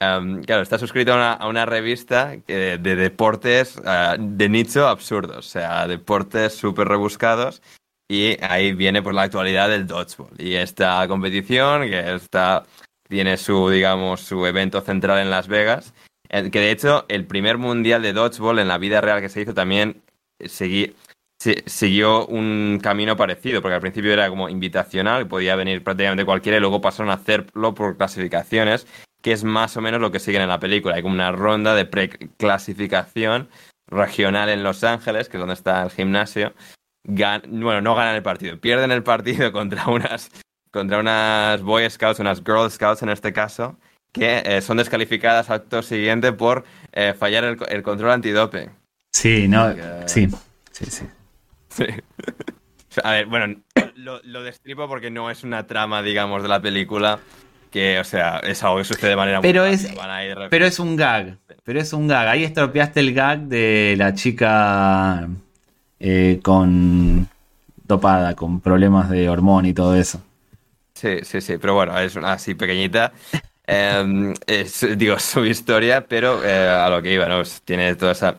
[0.00, 5.86] Em, claro, está suscrito a una, revista de deportes eh, de nicho absurdos, o sea,
[5.86, 7.62] deportes súper rebuscados.
[8.10, 10.32] Y ahí viene pues la actualidad del dodgeball.
[10.38, 12.64] Y esta competición, que está,
[13.06, 15.92] tiene su, digamos, su evento central en Las Vegas,
[16.30, 19.52] que de hecho el primer mundial de dodgeball en la vida real que se hizo
[19.52, 20.02] también
[20.46, 20.94] seguí,
[21.38, 26.60] siguió un camino parecido, porque al principio era como invitacional, podía venir prácticamente cualquiera y
[26.60, 28.86] luego pasaron a hacerlo por clasificaciones,
[29.22, 30.96] que es más o menos lo que siguen en la película.
[30.96, 33.48] Hay como una ronda de preclasificación
[33.86, 36.54] regional en Los Ángeles, que es donde está el gimnasio.
[37.04, 40.30] bueno, no ganan el partido, pierden el partido contra unas,
[40.72, 43.76] contra unas Boy Scouts, unas Girl Scouts en este caso,
[44.12, 48.70] que eh, son descalificadas acto siguiente por eh, fallar el, el, control antidoping.
[49.12, 49.72] Sí, no,
[50.06, 50.28] sí,
[50.72, 51.04] sí, sí.
[53.04, 53.60] A ver, bueno,
[53.96, 57.20] lo, destripo porque no es una trama, digamos, de la película
[57.70, 59.88] que, o sea, es algo que sucede de manera pero muy es,
[60.50, 61.36] Pero es un gag.
[61.64, 62.28] Pero es un gag.
[62.28, 65.28] Ahí estropeaste el gag de la chica
[66.00, 67.28] eh, con
[67.86, 70.22] topada, con problemas de hormón y todo eso.
[70.94, 71.58] Sí, sí, sí.
[71.58, 73.12] Pero bueno, es una así pequeñita.
[73.70, 74.32] Em,
[74.96, 77.42] digo, su historia, pero eh, a lo que iba, ¿no?
[77.66, 78.38] Tiene toda esa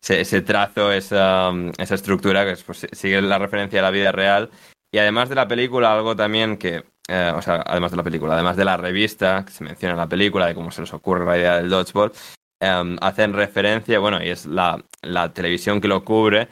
[0.00, 4.50] ese, trazo, esa, esa estructura que pues, sigue la referencia a la vida real.
[4.92, 8.34] Y además de la película, algo también que, eh, o sea, además de la película,
[8.34, 11.26] además de la revista que se menciona en la película, de cómo se les ocurre
[11.26, 12.12] la idea del dodgeball,
[12.60, 16.48] em, hacen referencia, bueno, y es la, la televisión que lo cubre,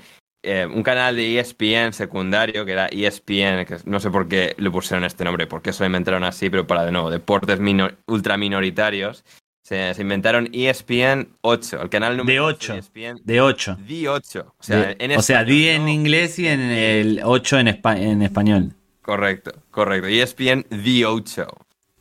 [0.48, 4.70] eh, un canal de ESPN secundario, que era ESPN, que no sé por qué le
[4.70, 7.58] pusieron este nombre, por qué se lo inventaron así, pero para, de nuevo, deportes
[8.06, 9.24] ultra minoritarios,
[9.66, 12.74] Se, se inventaron ESPN 8, el canal número De 8 8.
[12.78, 13.78] ESPN De 8.
[13.88, 14.54] The 8.
[14.56, 17.66] O sea, De- en o sea, español, di en inglés y en el 8 en,
[17.66, 18.74] espa- en español.
[19.02, 20.06] Correcto, correcto.
[20.06, 21.48] ESPN The 8,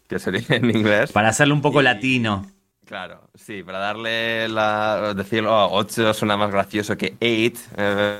[0.08, 1.12] que sería en inglés.
[1.12, 2.46] Para hacerlo un poco Y- latino.
[2.86, 5.16] Claro, sí, para darle la.
[5.16, 7.62] decirlo, oh, 8 suena más gracioso que 8.
[7.78, 8.20] eh,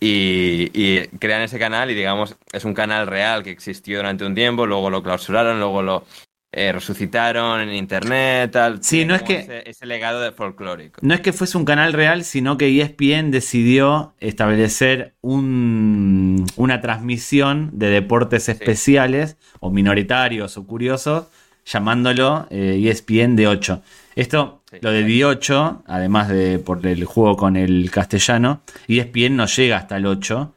[0.00, 4.34] y, y crean ese canal y digamos, es un canal real que existió durante un
[4.34, 6.04] tiempo, luego lo clausuraron, luego lo
[6.58, 8.82] eh, resucitaron en internet, tal.
[8.82, 10.98] Sí, no es que- Ese, ese legado de folclórico.
[11.02, 17.70] No es que fuese un canal real, sino que ESPN decidió establecer un- una transmisión
[17.74, 21.26] de deportes especiales o minoritarios o curiosos,
[21.66, 23.82] llamándolo eh, ESPN de 8.
[24.14, 25.12] Esto, Sí, lo de exacto.
[25.12, 30.54] 18, además de por el juego con el castellano, ESPN no llega hasta el 8.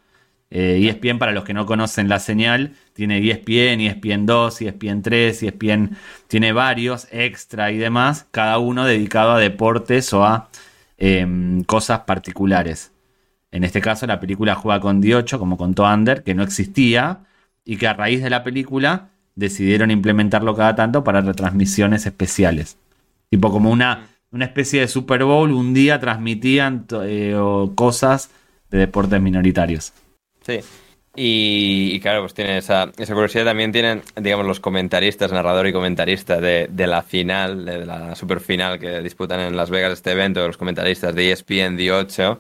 [0.51, 5.43] Eh, ESPN, para los que no conocen la señal, tiene ESPN, ESPN 2, ESPN 3,
[5.43, 5.95] ESPN
[6.27, 10.49] tiene varios extra y demás, cada uno dedicado a deportes o a
[10.97, 12.91] em, cosas particulares.
[13.51, 17.21] En este caso, la película juega con 18, como contó Ander, que no existía
[17.63, 22.77] y que a raíz de la película decidieron implementarlo cada tanto para retransmisiones especiales.
[23.29, 27.33] Tipo como una, una especie de Super Bowl, un día transmitían eh,
[27.75, 28.29] cosas
[28.69, 29.93] de deportes minoritarios.
[30.41, 30.59] Sí.
[31.21, 33.43] Y, y claro, pues tiene esa, esa curiosidad.
[33.43, 38.39] También tienen, digamos, los comentaristas, narrador y comentarista de, de la final, de la super
[38.39, 42.37] final que disputan en Las Vegas este evento, los comentaristas de ESPN D8,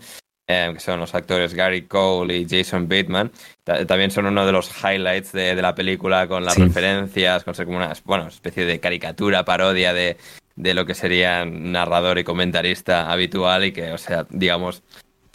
[0.47, 3.31] eh, que son los actores Gary Cole y Jason Bateman.
[3.65, 6.61] Ta- También son uno de los highlights de, de la película con las Sí.
[6.63, 10.15] referencias, con ser como una bueno, especie de caricatura, parodia de,
[10.55, 14.83] de lo que sería narrador y comentarista habitual y que, o sea, digamos,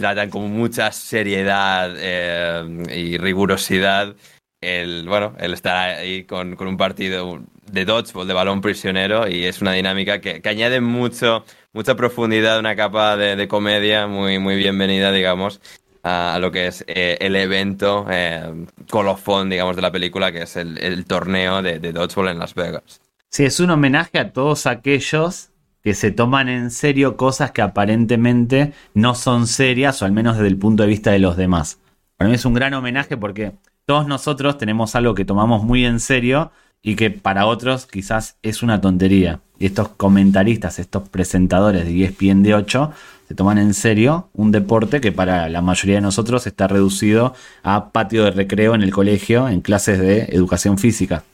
[0.05, 4.15] tratan con mucha seriedad eh, y rigurosidad
[4.61, 7.41] el, bueno, el estar ahí con, con un partido
[7.73, 12.59] de dodgeball, de balón prisionero, y es una dinámica que, que añade mucho, mucha profundidad,
[12.59, 15.63] una capa de, comedia muy, muy bienvenida, digamos,
[16.03, 20.55] a, lo que es eh, el evento eh, colofón, digamos, de la película, que es
[20.57, 23.01] el, el torneo de dodgeball en Las Vegas.
[23.31, 25.54] Sí, es un homenaje a todos aquellos
[25.85, 30.49] que se toman en serio cosas que aparentemente no son serias, o al menos desde
[30.49, 31.79] el punto de vista de los demás.
[32.17, 33.53] Para mí es un gran homenaje porque
[33.85, 38.63] todos nosotros tenemos algo que tomamos muy en serio y que para otros quizás es
[38.63, 39.41] una tontería.
[39.59, 42.93] Y estos comentaristas, estos presentadores de ESPN de 8
[43.29, 47.91] se toman en serio un deporte que para la mayoría de nosotros está reducido a
[47.91, 51.25] patio de recreo en el colegio, en clases de educación física.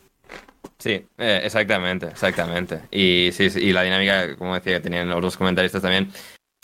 [0.81, 2.81] Sí, eh, exactamente, exactamente.
[2.91, 6.11] Y sí, sí, y la dinámica, como decía, que tenían los dos comentaristas también.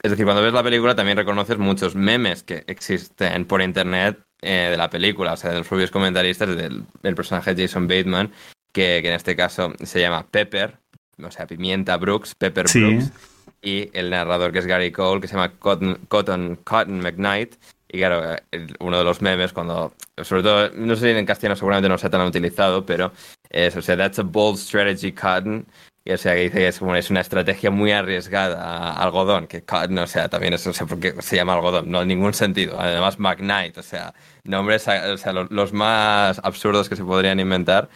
[0.02, 4.68] Es decir, cuando ves la película también reconoces muchos memes que existen por internet eh,
[4.70, 8.32] de la película, o sea, de los propios comentaristas, del, del personaje Jason Bateman,
[8.72, 10.78] que, que en este caso se llama Pepper,
[11.22, 12.80] o sea, Pimienta Brooks, Pepper Sí.
[12.80, 13.12] Brooks,
[13.62, 17.56] y el narrador que es Gary Cole, que se llama Cotton, Cotton, Cotton McKnight.
[17.88, 21.56] Y claro, eh, uno de los memes, cuando, sobre todo, no sé si en castellano
[21.56, 23.12] seguramente no sea tan utilizado, pero
[23.56, 25.66] es, o sea, that's a bold strategy, Cotton.
[26.04, 29.46] Y, o sea, que dice que es, como, es una estrategia muy arriesgada, a- algodón,
[29.46, 32.08] que Cotton, o sea, también es, no sé por qué se llama algodón, no en
[32.08, 32.78] ningún sentido.
[32.80, 34.14] Además, McKnight, o sea,
[34.44, 37.88] nombres, o sea, los, los más absurdos que se podrían inventar,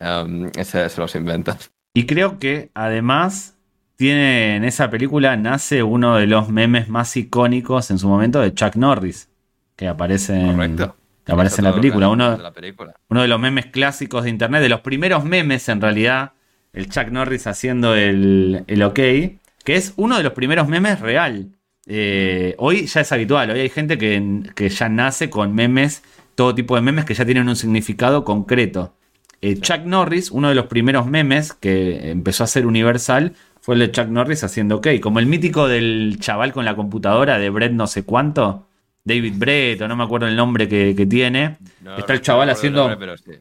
[0.00, 1.56] um, se, se los inventan.
[1.94, 3.54] Y creo que además
[3.96, 8.52] tiene en esa película nace uno de los memes más icónicos en su momento de
[8.52, 9.30] Chuck Norris,
[9.74, 10.96] que aparece en, Correcto.
[11.26, 12.06] Que aparece en la Todo lo película.
[12.06, 12.94] que- Uno, de la película.
[13.10, 16.32] uno de los memes clásicos de internet, de los primeros memes en realidad,
[16.72, 21.48] el Chuck Norris haciendo el, el ok, que es uno de los primeros memes real.
[21.88, 26.02] Eh, hoy ya es habitual, hoy hay gente que, que ya nace con memes,
[26.34, 28.94] todo tipo de memes que ya tienen un significado concreto.
[29.42, 33.80] Eh, Chuck Norris, uno de los primeros memes que empezó a ser universal, fue el
[33.80, 37.72] de Chuck Norris haciendo ok, como el mítico del chaval con la computadora de Brett
[37.72, 38.66] no sé cuánto,
[39.06, 41.56] David Brett, o no me acuerdo el nombre que, que tiene.
[41.80, 43.32] No, Está el no chaval el haciendo- nombre, pero sí.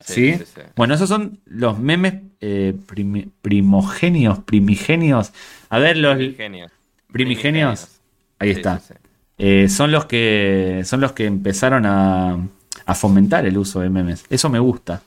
[0.00, 0.34] ¿Sí?
[0.34, 0.60] sí, sí.
[0.76, 5.32] Bueno, esos son los memes eh, primi- primogenios, primigenios.
[5.70, 6.70] A ver, los Primigenios.
[7.10, 7.88] primigenios.
[8.38, 8.80] Ahí Sí, está.
[9.38, 12.38] Eh, son los que son los que empezaron a,
[12.84, 14.24] a fomentar el uso de memes.
[14.28, 15.02] Eso me gusta.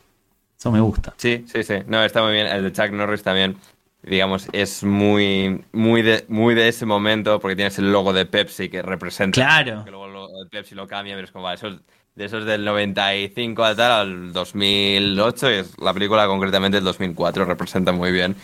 [0.57, 1.13] Eso me gusta.
[1.17, 1.75] Sí, sí, sí.
[1.87, 2.47] No, está muy bien.
[2.47, 3.55] El de Chuck Norris también,
[4.03, 8.69] digamos, es muy, muy, de, muy de ese momento porque tienes el logo de Pepsi
[8.69, 9.35] que representa.
[9.41, 9.83] Claro.
[9.85, 11.79] Que luego el Pepsi lo cambia, pero es como, vale, eso es-
[12.15, 17.45] de esos del 95 al tal al 2008, y es la película concretamente del 2004,
[17.45, 18.35] representa muy bien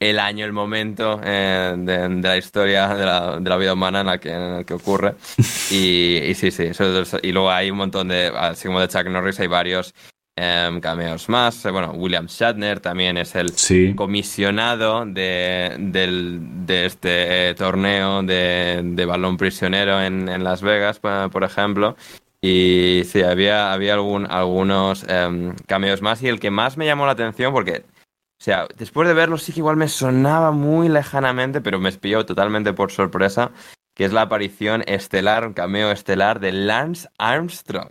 [0.00, 4.00] el año, el momento eh, de, de la historia de la, de la vida humana
[4.00, 5.14] en la que, en el que ocurre.
[5.70, 8.88] Y, y sí, sí, eso es- y luego hay un montón de, así como de
[8.88, 9.94] Chuck Norris, hay varios
[10.40, 11.64] em, cameos más.
[11.66, 13.92] Eh, Bueno, William Shatner también es el Sí.
[13.94, 20.98] comisionado de, del- de este eh, torneo de, de balón prisionero en, en Las Vegas,
[20.98, 21.96] por ejemplo.
[22.40, 27.04] Y sí, había, había algún, algunos em, cameos más y el que más me llamó
[27.04, 31.60] la atención porque, o sea, después de verlo sí que igual me sonaba muy lejanamente,
[31.60, 33.50] pero me espió totalmente por sorpresa,
[33.94, 37.90] que es la aparición estelar, un cameo estelar de Lance Armstrong.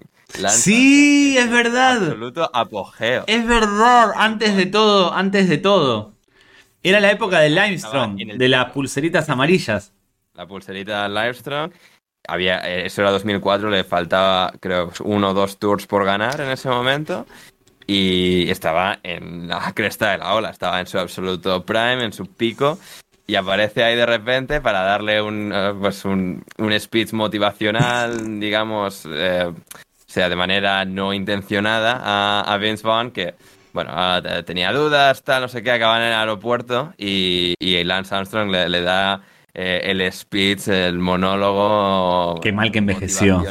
[0.50, 1.98] Sí, es verdad.
[2.04, 3.24] Absoluto apogeo.
[3.28, 6.13] Es verdad, antes de todo, antes de todo.
[6.82, 9.94] Era la época de Limestone, de las pulseritas amarillas.
[10.34, 11.72] la pulserita Livestrong.
[12.28, 16.52] Había, eh, eso era 2004, le faltaba, creo, uno o dos tours por ganar en
[16.52, 17.26] ese momento.
[17.88, 22.28] Y estaba en la cresta de la ola, estaba en su absoluto prime, en su
[22.28, 22.78] pico.
[23.26, 29.06] Y aparece ahí de repente para darle un, eh, pues un, un speech motivacional, digamos,
[29.12, 29.52] eh,
[30.12, 33.36] sea, de manera no intencionada a, a Vince Vaughn, que,
[33.74, 33.91] bueno,
[34.22, 38.50] te- tenía dudas, tal, no sé qué, acaban en el aeropuerto y, y Lance Armstrong
[38.50, 39.22] le, le da
[39.54, 42.39] eh, el speech, el monólogo.
[42.41, 43.43] Qué mal que envejeció.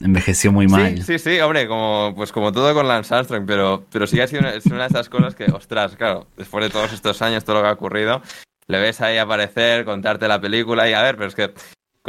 [0.00, 0.96] Envejeció muy mal.
[0.98, 4.28] Sí, sí, sí, hombre, como, pues como todo con Lance Armstrong, pero, pero sí ha
[4.28, 7.44] sido una, es una de esas cosas que, ostras, claro, después de todos estos años,
[7.44, 8.22] todo lo que ha ocurrido,
[8.68, 11.52] le ves ahí aparecer, contarte la película y a ver, pero es que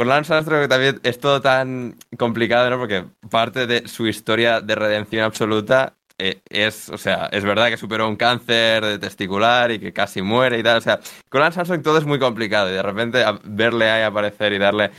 [0.00, 2.78] con Lance Armstrong también es todo tan complicado, ¿no?
[2.78, 7.76] Porque parte de su historia de redención absoluta eh, es, o sea, es verdad que
[7.76, 11.60] superó un cáncer de testicular y que casi muere y tal, o sea, con Lance
[11.60, 14.90] Armstrong todo es muy complicado y de repente verle ahí aparecer y darle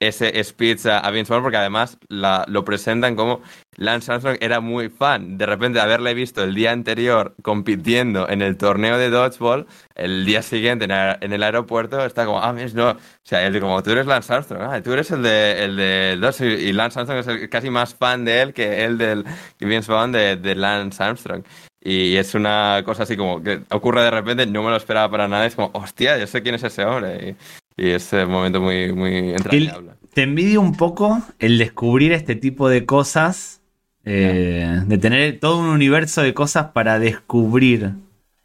[0.00, 3.40] ese speech a, Vince Vaughn porque además la- lo presentan como
[3.76, 8.56] Lance Armstrong era muy fan de repente haberle visto el día anterior compitiendo en el
[8.56, 12.96] torneo de dodgeball el día siguiente en, el aeropuerto está como ah ves no o
[13.22, 16.60] sea él como tú eres Lance Armstrong ah, tú eres el de el de dodgeball
[16.60, 19.24] y Lance Armstrong es casi más fan de él que él del
[19.58, 21.42] que Vince Vaughn de Lance Armstrong
[21.80, 25.28] y es una cosa así como que ocurre de repente, no me lo esperaba para
[25.28, 25.46] nada.
[25.46, 27.36] Es como, hostia, yo sé quién es ese hombre.
[27.78, 29.92] Y, y es un momento muy, muy entrañable.
[30.12, 33.62] te envidio un poco el descubrir este tipo de cosas,
[34.04, 37.92] eh, de tener todo un universo de cosas para descubrir.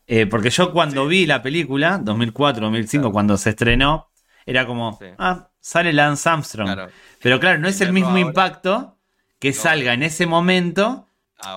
[0.08, 3.14] Eh, porque yo cuando vi la película, 2004, 2005, Claro.
[3.14, 4.10] cuando se estrenó,
[4.46, 5.06] era como, Sí.
[5.18, 6.68] ah, sale Lance Armstrong.
[6.74, 6.90] Claro.
[7.22, 8.98] Pero claro, no es el mismo ahora- impacto
[9.40, 9.56] que No.
[9.56, 11.08] salga en ese momento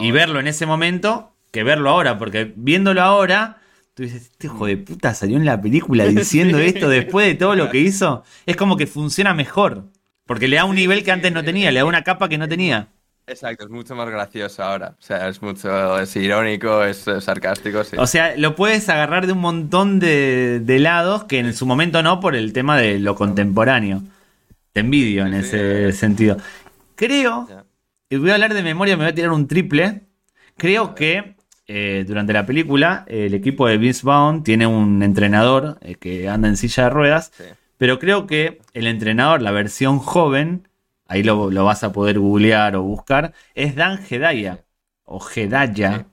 [0.01, 3.59] y verlo en ese momento que verlo ahora, porque viéndolo ahora,
[3.97, 6.67] tú dices, este hijo de puta salió en la película diciendo Sí.
[6.67, 9.91] esto después de todo lo que hizo, es como que funciona mejor,
[10.27, 12.49] porque le da un nivel que antes no tenía, le da una capa que no
[12.49, 12.91] tenía.
[13.29, 14.95] Exacto, es mucho más gracioso ahora.
[15.01, 17.97] O sea, es mucho, es irónico, es sarcástico, sí.
[17.99, 22.03] O sea, lo puedes agarrar de un montón de, de lados que en su momento
[22.05, 24.03] no por el tema de lo contemporáneo.
[24.73, 26.37] Te envidio en Sí, ese sentido.
[26.95, 27.49] Creo
[28.09, 30.03] y voy a hablar de memoria, me voy a tirar un triple.
[30.57, 31.36] Creo que
[31.69, 36.49] eh, durante la película el equipo de Vince Vaughn tiene un entrenador eh, que anda
[36.49, 37.45] en silla de ruedas, Sí.
[37.79, 40.69] pero creo que el entrenador, la versión joven,
[41.07, 44.65] ahí lo, lo vas a poder googlear o buscar, es Dan Hedaya,
[45.05, 46.05] o Hedaya, Sí.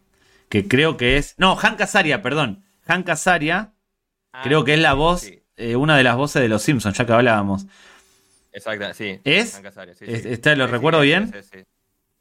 [0.50, 1.36] que creo que es...
[1.38, 2.64] No, Han Casaria, perdón.
[2.86, 3.74] Han Casaria,
[4.44, 6.98] creo que es la voz, Ah, Sí, eh, una de las voces de Los Simpsons,
[6.98, 7.68] ya que hablábamos.
[8.52, 9.20] exacto, sí.
[9.24, 9.56] ¿Es?
[9.56, 10.30] Hank Azaria, sí, ¿Es- sí.
[10.30, 11.32] está- lo recuerdo bien?
[11.32, 11.64] Sí, sí, sí.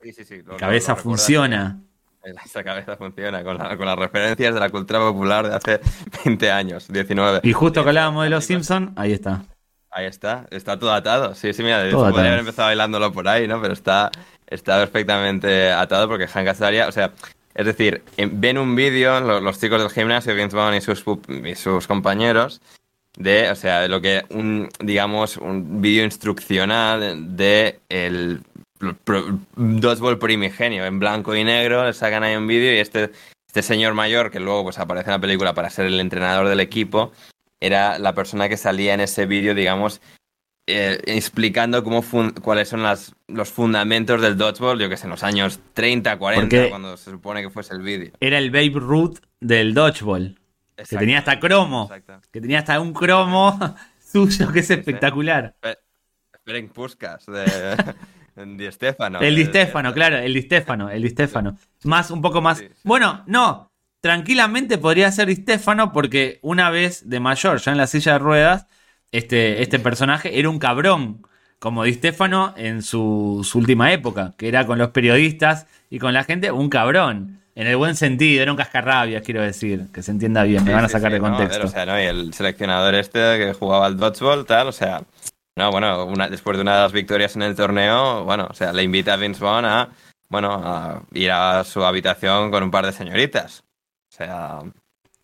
[0.02, 1.80] Sí, sí, sí, lo- cabeza lo funciona.
[2.44, 5.80] Esa cabeza funciona con, la- con las referencias de la cultura popular de hace
[6.24, 7.40] 20 años, 19.
[7.42, 9.42] Y justo que hablábamos de los Simpsons, ahí está.
[9.90, 11.34] Ahí está, está todo atado.
[11.34, 13.60] Sí, sí, mira, podría haber empezado bailándolo por ahí, ¿no?
[13.60, 14.10] Pero está,
[14.46, 17.12] está perfectamente atado porque Hank Azaria, o sea,
[17.54, 21.04] es decir, en- ven un vídeo, lo- los, chicos del gimnasio, Vince Vaughn y sus,
[21.44, 22.62] y sus compañeros,
[23.18, 28.40] de, o sea, de lo que, un, digamos, un vídeo instruccional de el
[29.56, 33.10] dodgeball primigenio, en blanco y negro, le sacan ahí un vídeo y este,
[33.46, 36.60] este señor mayor, que luego pues aparece en la película para ser el entrenador del
[36.60, 37.12] equipo,
[37.60, 40.00] era la persona que salía en ese vídeo, digamos,
[40.66, 42.04] eh, explicando cómo
[42.42, 46.56] cuáles son las, los fundamentos del dodgeball, yo que sé, en los años 30, 40,
[46.56, 48.12] Porque- cuando se supone que fuese el vídeo.
[48.20, 50.38] Era el Babe Ruth del Dodgeball.
[50.76, 51.84] Que tenía hasta cromo.
[51.84, 52.20] Exacto.
[52.32, 53.56] Que tenía hasta un cromo
[54.00, 55.54] suyo que es espectacular.
[55.60, 55.78] Fe-
[56.44, 57.44] Ferenc Puskas, de,
[58.36, 59.20] Di Stefano.
[59.20, 61.56] El Di Stefano, claro, el Di Stefano, el Di Stefano.
[61.84, 62.58] Más, un poco más.
[62.58, 62.68] Sí.
[62.84, 63.70] Bueno, no.
[64.00, 68.18] Tranquilamente podría ser Di Stefano porque una vez de mayor, ya en la silla de
[68.18, 68.66] ruedas,
[69.12, 71.26] este, este personaje era un cabrón.
[71.58, 76.12] Como Di Stefano en su, su última época, que era con los periodistas y con
[76.12, 77.38] la gente, un cabrón.
[77.54, 80.72] En el buen sentido, era un cascarrabias, quiero decir, que se entienda bien, me Sí,
[80.72, 81.66] van a sacar sí, de no, a ver, contexto.
[81.66, 82.00] o sea, ¿no?
[82.00, 85.02] Y el seleccionador este que jugaba al dodgeball, tal, o sea,
[85.56, 88.72] no, bueno, una, después de una de las victorias en el torneo, bueno, o sea,
[88.72, 89.90] le invita a Vince Vaughn a
[90.32, 93.64] bueno, a ir a su habitación con un par de señoritas.
[94.10, 94.60] O sea,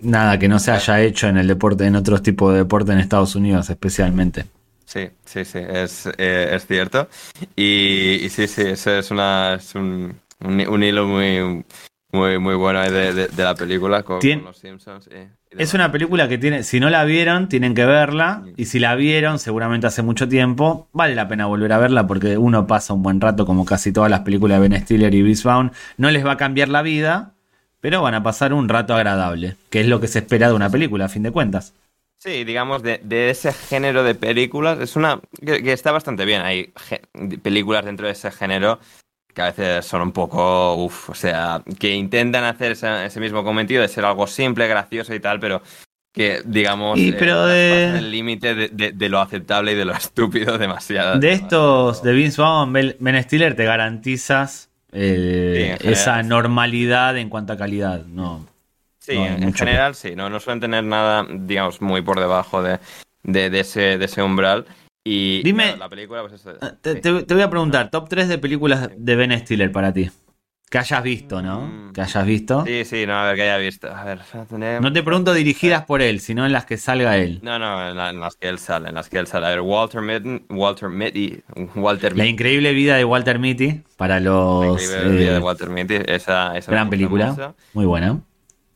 [0.01, 2.99] Nada que no se haya hecho en el deporte, en otros tipos de deporte en
[2.99, 4.47] Estados Unidos especialmente.
[4.85, 7.09] sí, sí, sí, es, eh, es cierto.
[7.57, 11.65] Y, y sí, sí, eso es, una, es un, un, un hilo muy,
[12.13, 15.09] muy, muy bueno ahí de, de- de la película con, los Simpsons.
[15.51, 18.45] Es una película que tiene, si no la vieron, tienen que verla.
[18.57, 22.39] Y si la vieron, seguramente hace mucho tiempo, vale la pena volver a verla porque
[22.39, 25.73] uno pasa un buen rato, como casi todas las películas de Ben Stiller y Vaughn.
[25.97, 27.33] No les va a cambiar la vida,
[27.81, 30.71] pero van a pasar un rato agradable, que es lo que se espera de una
[30.71, 31.75] película, a fin de cuentas.
[32.19, 36.43] Sí, digamos, de, de ese género de películas, es una que, que está bastante bien.
[36.43, 36.73] Hay
[37.43, 38.81] películas dentro de ese género
[39.39, 43.83] que a veces son un poco, uff, o sea, que intentan hacer ese mismo cometido
[43.83, 45.63] de ser algo simple, gracioso y tal, pero
[46.13, 49.85] que, digamos, Y, pero de- pasan el límite de, de- de lo aceptable y de
[49.85, 51.21] lo estúpido demasiado.
[51.21, 56.29] De estos, de Vince Vaughn, Ben Stiller, te garantizas eh, Sí, en general, esa sí.
[56.29, 58.07] normalidad en cuanto a calidad.
[58.07, 58.45] No.
[58.99, 62.61] Sí, no en, que- general sí, no, no suelen tener nada, digamos, muy por debajo
[62.61, 62.81] de,
[63.23, 64.67] de, de ese, de ese umbral.
[65.11, 66.53] Y Dime- claro, la película, pues eso.
[66.61, 67.01] Ah, Te, sí.
[67.01, 70.11] te- te voy a preguntar, top 3 de películas de Ben Stiller para ti.
[70.71, 71.63] Que hayas visto, ¿no?
[71.63, 71.93] Mm.
[71.95, 72.63] Que hayas visto.
[72.67, 73.91] Sí, sí, no, a ver, que haya visto.
[73.91, 77.39] A ver, tenemos- No te pregunto dirigidas por él, sino en las que salga él.
[77.43, 79.47] No, no, en, la- en las que él sale, en las que él sale.
[79.47, 81.41] A ver, Walter Mitty, Walter Mitty,
[81.75, 84.83] Walter La increíble vida de Walter Mitty para los...
[84.83, 87.31] increíble vida eh, de Walter Mitty, esa, esa gran película.
[87.31, 87.55] mucho.
[87.73, 88.21] Muy buena.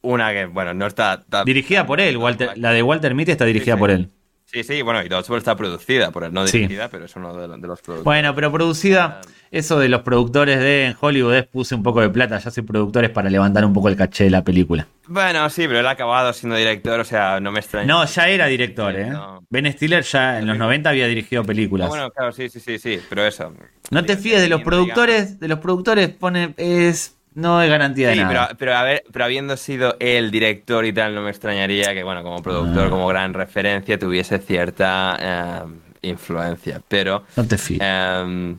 [0.01, 1.15] Una que, bueno, no está...
[1.15, 3.79] está- Dirigida por él, Walter, la de Walter Mitty está dirigida sí.
[3.79, 4.09] por él.
[4.53, 6.59] Sí, sí, bueno, y Dodgeball está producida por no Sí.
[6.59, 8.05] dirigida, pero es uno de, los- de los productores.
[8.05, 12.11] Bueno, pero producida, eso de los productores de en Hollywood es puse un poco de
[12.11, 14.87] plata, ya soy productores para levantar un poco el caché de la película.
[15.07, 17.87] Bueno, sí, pero él ha acabado siendo director, o sea, no me extraña.
[17.87, 19.07] No, ya era director, ¿eh?
[19.09, 19.43] No.
[19.49, 21.89] Ben Stiller ya en los 90 había dirigido Ah, películas.
[21.89, 23.55] bueno, claro, sí, sí, sí, sí, pero eso.
[23.91, 28.15] No te fíes de los productores, de los productores pone es no es garantía de
[28.15, 28.47] Sí, nada.
[28.49, 32.03] pero, pero, a ver, pero habiendo sido el director y tal, no me extrañaría que,
[32.03, 32.91] bueno, como productor, Ah.
[32.91, 35.63] como gran referencia, tuviese cierta eh,
[36.03, 36.81] influencia.
[36.89, 37.81] Pero, No te fíes.
[37.83, 38.57] eh,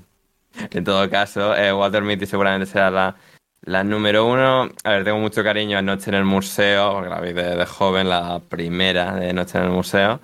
[0.72, 3.16] en todo caso, eh, Walter Mitty seguramente será la,
[3.62, 4.70] la número uno.
[4.84, 7.66] A ver, tengo mucho cariño a Noche en el Museo, porque la vi de, de
[7.66, 10.20] joven, la primera de Noche en el Museo.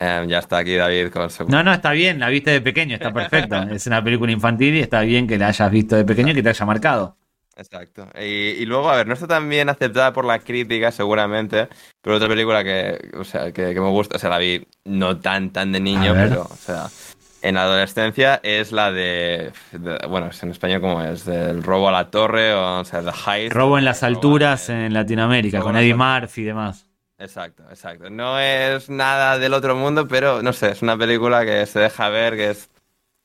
[0.00, 1.44] Eh, ya está aquí David con su...
[1.48, 3.56] No, no, está bien, la viste de pequeño, está perfecto.
[3.72, 6.42] es una película infantil y está bien que la hayas visto de pequeño y que
[6.44, 7.16] te haya marcado.
[7.58, 8.08] Exacto.
[8.18, 11.68] Y, y luego, a ver, no está tan bien aceptada por la crítica, seguramente,
[12.00, 15.18] pero otra película que, o sea, que, que me gusta, o sea, la vi no
[15.18, 16.86] tan, tan de niño, pero, o sea,
[17.42, 21.88] en la adolescencia es la de, de- bueno, es en español como es, del robo
[21.88, 23.52] a la torre, o, o sea, The Heist.
[23.52, 25.94] Robo en las alturas en- en Latinoamérica, con Eddie.
[25.94, 26.86] Murphy y demás.
[27.18, 28.08] Exacto, exacto.
[28.08, 32.08] No es nada del otro mundo, pero, no sé, es una película que se deja
[32.08, 32.70] ver, que es...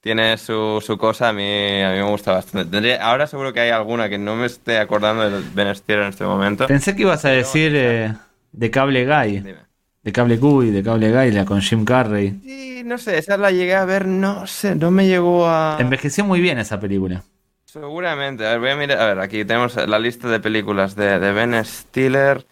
[0.04, 2.98] Tiene su, su cosa, a mí, a mí me gusta bastante.
[3.00, 6.26] Ahora seguro que hay alguna que no me esté acordando de Ben Stiller en este
[6.26, 6.68] momento.
[6.68, 8.14] Pensé que ibas a decir eh,
[8.52, 9.56] de Cable Guy, Dime.
[10.04, 12.38] de Cable Cuy, de Cable Guy, la con Jim Carrey.
[12.44, 15.78] Sí, no sé, esa la llegué a ver, no sé, no me llegó a...
[15.80, 17.24] Envejeció muy bien esa película.
[17.64, 21.18] Seguramente, a ver, voy a mirar, a ver, aquí tenemos la lista de películas de,
[21.18, 22.46] de Ben Stiller.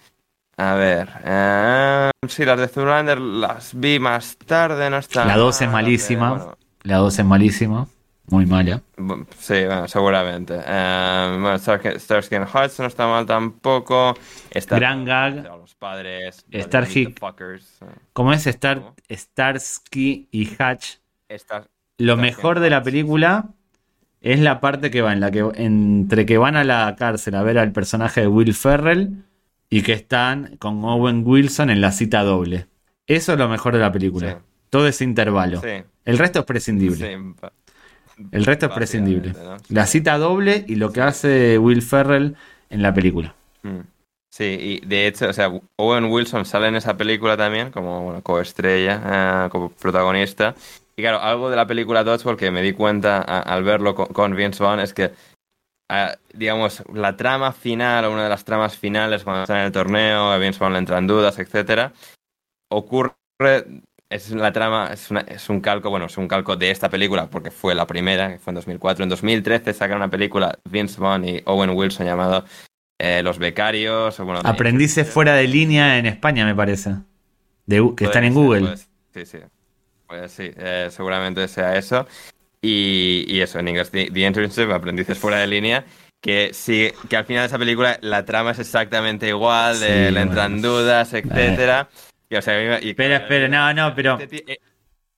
[0.56, 5.56] A ver, eh, sí, las de Zoolander las vi más tarde, no está La 2
[5.62, 6.30] es mal, malísima.
[6.30, 7.88] bueno, La 2 es malísima,
[8.28, 8.82] muy mala.
[9.40, 10.56] sí, bueno, seguramente.
[10.66, 14.16] Eh, bueno, Starsky and Hutch no está mal tampoco.
[14.80, 15.44] Gran gag.
[15.44, 16.46] sea, Los padres.
[16.52, 16.60] Eh,
[18.14, 18.96] Como es Star, ¿Cómo?
[19.10, 20.46] Starsky y
[21.30, 21.68] Star-
[21.98, 22.86] lo mejor de la Hutch.
[22.86, 23.50] película
[24.22, 27.44] es la parte que va en la que entre que van a la cárcel a
[27.44, 29.24] ver al personaje de Will Ferrell
[29.70, 32.68] y que están con Owen Wilson en la cita doble.
[33.08, 34.32] Eso es lo mejor de la película.
[34.32, 34.38] Sí.
[34.72, 35.62] Todo ese intervalo.
[35.62, 36.96] Sí, El resto es prescindible.
[36.96, 37.48] sí,
[38.32, 39.34] El resto es prescindible.
[39.70, 42.36] La cita doble y lo que hace Will Ferrell
[42.70, 43.36] en la película.
[43.62, 43.82] Mm.
[44.34, 44.46] Sí,
[44.82, 49.46] y de hecho, o sea, Owen Wilson sale en esa película también como bueno, coestrella,
[49.46, 50.56] eh, como protagonista.
[50.96, 54.06] Y claro, algo de la película Dodgeball que me di cuenta a- al verlo con,
[54.08, 55.12] con Vince Vaughn es que,
[55.90, 59.72] ah, digamos, la trama final, o una de las tramas finales cuando está en el
[59.74, 61.92] torneo, a Vince Vaughn le entran dudas, etcétera,
[62.70, 63.14] ocurre,
[64.12, 67.28] es la trama, es, una- es un calco, bueno, es un calco de esta película
[67.30, 69.04] porque fue la primera, que fue en 2004.
[69.04, 72.46] En 2013 sacaron una película Vince Vaughn y Owen Wilson llamado
[73.00, 74.20] eh, Los Becarios.
[74.20, 76.96] O, bueno, Aprendices fuera de línea en España, me parece.
[77.66, 78.62] De, que están en Google.
[78.62, 78.88] puede ser.
[79.14, 79.38] sí, sí.
[80.08, 82.06] Pues sí, eh, seguramente sea eso.
[82.62, 85.86] Y, y eso, en inglés, The, The Internship, Aprendices fuera de línea.
[86.22, 90.22] Que sí, que al final de esa película la trama es exactamente igual, Sí, le
[90.22, 90.68] entran bueno.
[90.68, 91.90] dudas, etcétera.
[92.32, 94.58] Y, o sea, y- y- Espera, espera, no, no, pero- Este eh,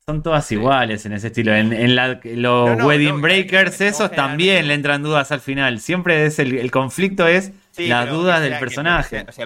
[0.05, 1.53] Son todas iguales en ese estilo.
[1.55, 5.39] En, en la- los No, no, Wedding no, Breakers, esos también le entran dudas al
[5.39, 5.79] final.
[5.79, 9.25] Siempre es el, el conflicto es Sí, las pero, dudas o sea, del que- personaje.
[9.25, 9.45] o sea,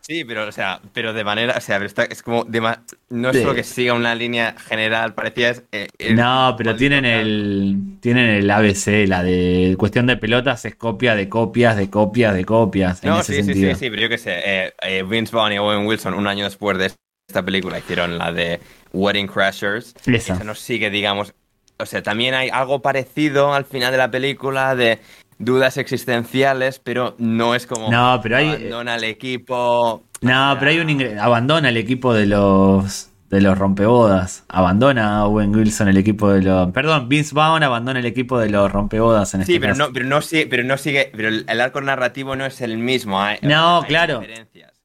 [0.00, 2.82] sí, pero, o sea, pero de manera, o sea, pero está- es como, de ma-
[3.10, 3.42] no es Sí.
[3.42, 8.26] solo que siga una línea general, parecía es, eh, el- No, pero tienen el tienen
[8.30, 13.02] el ABC, la de cuestión de pelotas es copia de copias, de copias, de copias.
[13.04, 13.74] en No, ese sí, sí, sentido.
[13.74, 16.44] sí, sí, pero yo qué sé, eh, eh, Vince Vaughn y Owen Wilson, un año
[16.44, 16.92] después de
[17.28, 18.60] esta película, hicieron la de
[18.92, 19.94] Wedding Crashers.
[20.06, 20.34] Esa.
[20.34, 21.32] Eso nos sigue, digamos,
[21.78, 24.98] o sea, también hay algo parecido al final de la película de
[25.40, 30.04] dudas existenciales, pero no es como No, pero hay- abandona al equipo.
[30.20, 34.44] No, pero hay un ingre- abandona el equipo de los de los rompebodas.
[34.48, 36.72] Abandona a Owen Wilson el equipo de los.
[36.72, 39.86] Perdón, Vince Vaughn abandona el equipo de los rompebodas en este Sí, pero caso.
[39.86, 42.76] no, pero no sigue, pero no sigue, pero el el arco narrativo no es el
[42.78, 43.22] mismo.
[43.22, 44.20] hay- No, hay claro.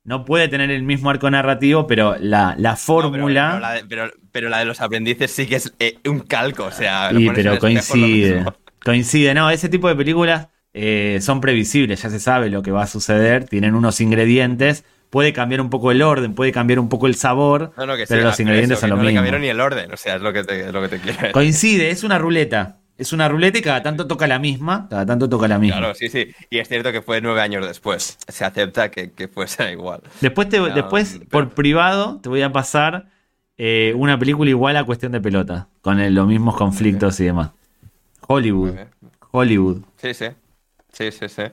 [0.04, 3.48] No puede tener el mismo arco narrativo, pero la, la No, pero- fórmula.
[3.50, 6.66] pero, la de, pero- pero la de los aprendices sí que es eh, un calco,
[6.66, 8.46] o sea, en pero el coincide.
[8.86, 12.84] Coincide, no, ese tipo de películas eh, son previsibles, ya se sabe lo que va
[12.84, 17.08] a suceder, tienen unos ingredientes, puede cambiar un poco el orden, puede cambiar un poco
[17.08, 19.18] el sabor, No, no, que pero los ingredientes eso, son que lo no le mismo.
[19.20, 21.18] cambiaron ni el orden, o sea, es lo que te, es lo que te quiero
[21.18, 21.32] decir.
[21.32, 22.80] Coincide, es una ruleta.
[22.98, 25.80] Es una ruleta y cada tanto toca la misma, cada tanto toca la misma.
[25.80, 26.28] Claro, sí, sí.
[26.50, 28.18] Y es cierto que fue nueve años después.
[28.26, 30.00] Se acepta que, que fuese igual.
[30.22, 33.08] Después, te, No, después pero- por privado, te voy a pasar
[33.58, 37.52] eh, una película igual a Cuestión de Pelota, con el- los mismos conflictos y demás.
[38.28, 38.76] Hollywood.
[39.32, 39.78] Hollywood.
[39.98, 40.28] Sí, sí.
[40.92, 41.44] Sí, sí, sí.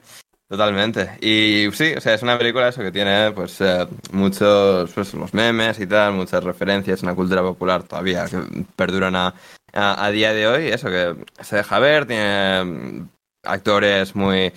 [0.48, 1.10] Totalmente.
[1.20, 5.32] Y sí, o sea, es una película eso que tiene pues eh, muchos pues, los
[5.32, 8.38] memes y tal, muchas referencias, una cultura popular todavía que
[8.76, 9.34] perduran a,
[9.72, 10.68] a, a día de hoy.
[10.68, 13.06] Eso que se deja ver, tiene
[13.44, 14.52] actores muy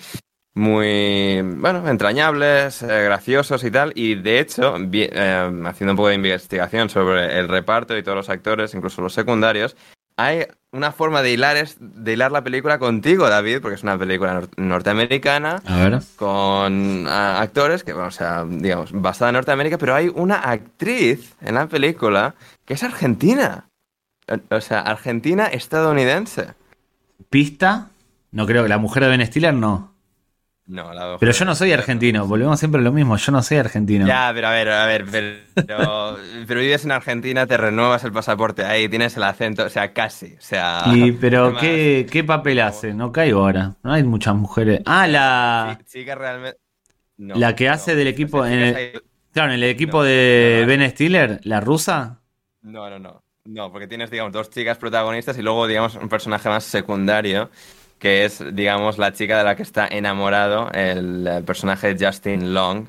[0.54, 3.92] muy, bueno, entrañables, eh, graciosos y tal.
[3.94, 8.16] Y de hecho, vi- eh, haciendo un poco de investigación sobre el reparto y todos
[8.16, 9.76] los actores, incluso los secundarios,
[10.16, 13.98] hay una forma de hilar, es- de hilar la película contigo, David, porque es una
[13.98, 16.00] película nor- norteamericana A ver.
[16.16, 21.54] con actores que, bueno, o sea, digamos, basada en Norteamérica, pero hay una actriz en
[21.54, 23.68] la película que es argentina.
[24.28, 26.54] O- O sea, argentina estadounidense.
[27.30, 27.88] Pista.
[28.32, 29.94] No creo que la mujer de Ben Stiller no.
[30.68, 33.58] No, la Pero yo no soy argentino, volvemos siempre a lo mismo, yo no soy
[33.58, 34.04] argentino.
[34.06, 35.36] Ya, pero a ver, a ver, pero,
[36.46, 40.34] pero, vives en Argentina, te renuevas el pasaporte ahí, tienes el acento, o sea, casi,
[40.34, 40.82] o sea...
[40.92, 42.94] Y, pero ¿qué, ¿qué papel hace?
[42.94, 43.76] No caigo ahora.
[43.84, 44.80] No hay muchas mujeres.
[44.86, 46.58] Ah, la, sí- chica realmente...
[47.18, 48.92] no, la que no, hace del equipo en el- hay-
[49.32, 52.22] claro, en el equipo de Ben Stiller, la rusa.
[52.62, 53.22] No, no, no.
[53.44, 57.48] No, porque tienes, digamos, dos chicas protagonistas y luego, digamos, un personaje más secundario,
[57.98, 62.88] que es, digamos, la chica de la que está enamorado, el, personaje de Justin Long,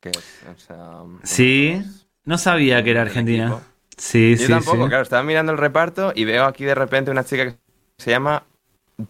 [0.00, 1.82] que es, o sea, uno de Sí,
[2.24, 3.60] no sabía que era argentina.
[3.96, 4.88] Sí, Yo sí, tampoco, sí.
[4.88, 7.56] claro, estaba mirando el reparto y veo aquí de repente una chica que
[7.98, 8.44] se llama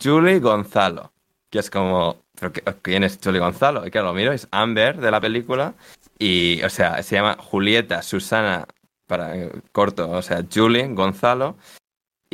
[0.03, 1.13] Julie Gonzalo,
[1.51, 3.87] que es como, ¿pero qué- quién es Julie Gonzalo?
[3.87, 5.75] Y claro, lo miro, es Amber de la película
[6.19, 8.67] y, o sea, se llama Julieta Susana,
[9.07, 11.57] para eh, corto, o sea, Julie Gonzalo.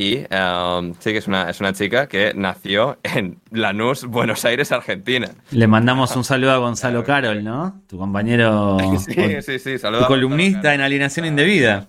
[0.01, 4.71] Y um, sí que es una, es una chica que nació en Lanús, Buenos Aires,
[4.71, 5.29] Argentina.
[5.51, 7.83] Le mandamos un saludo a Gonzalo Carol, ¿no?
[7.89, 8.77] Tu compañero.
[9.05, 11.89] Sí, sí, sí, saluda Tu a columnista en Alineación Está- Indebida.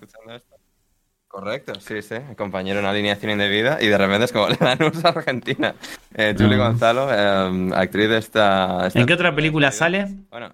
[1.28, 5.76] Correcto, sí, sí, compañero en alineación indebida y de repente es como Lanús Argentina.
[6.12, 6.66] Eh, Julie Ah.
[6.68, 10.08] Gonzalo, eh, actriz de esta, esta ¿En qué otra película sale?
[10.28, 10.52] Bueno,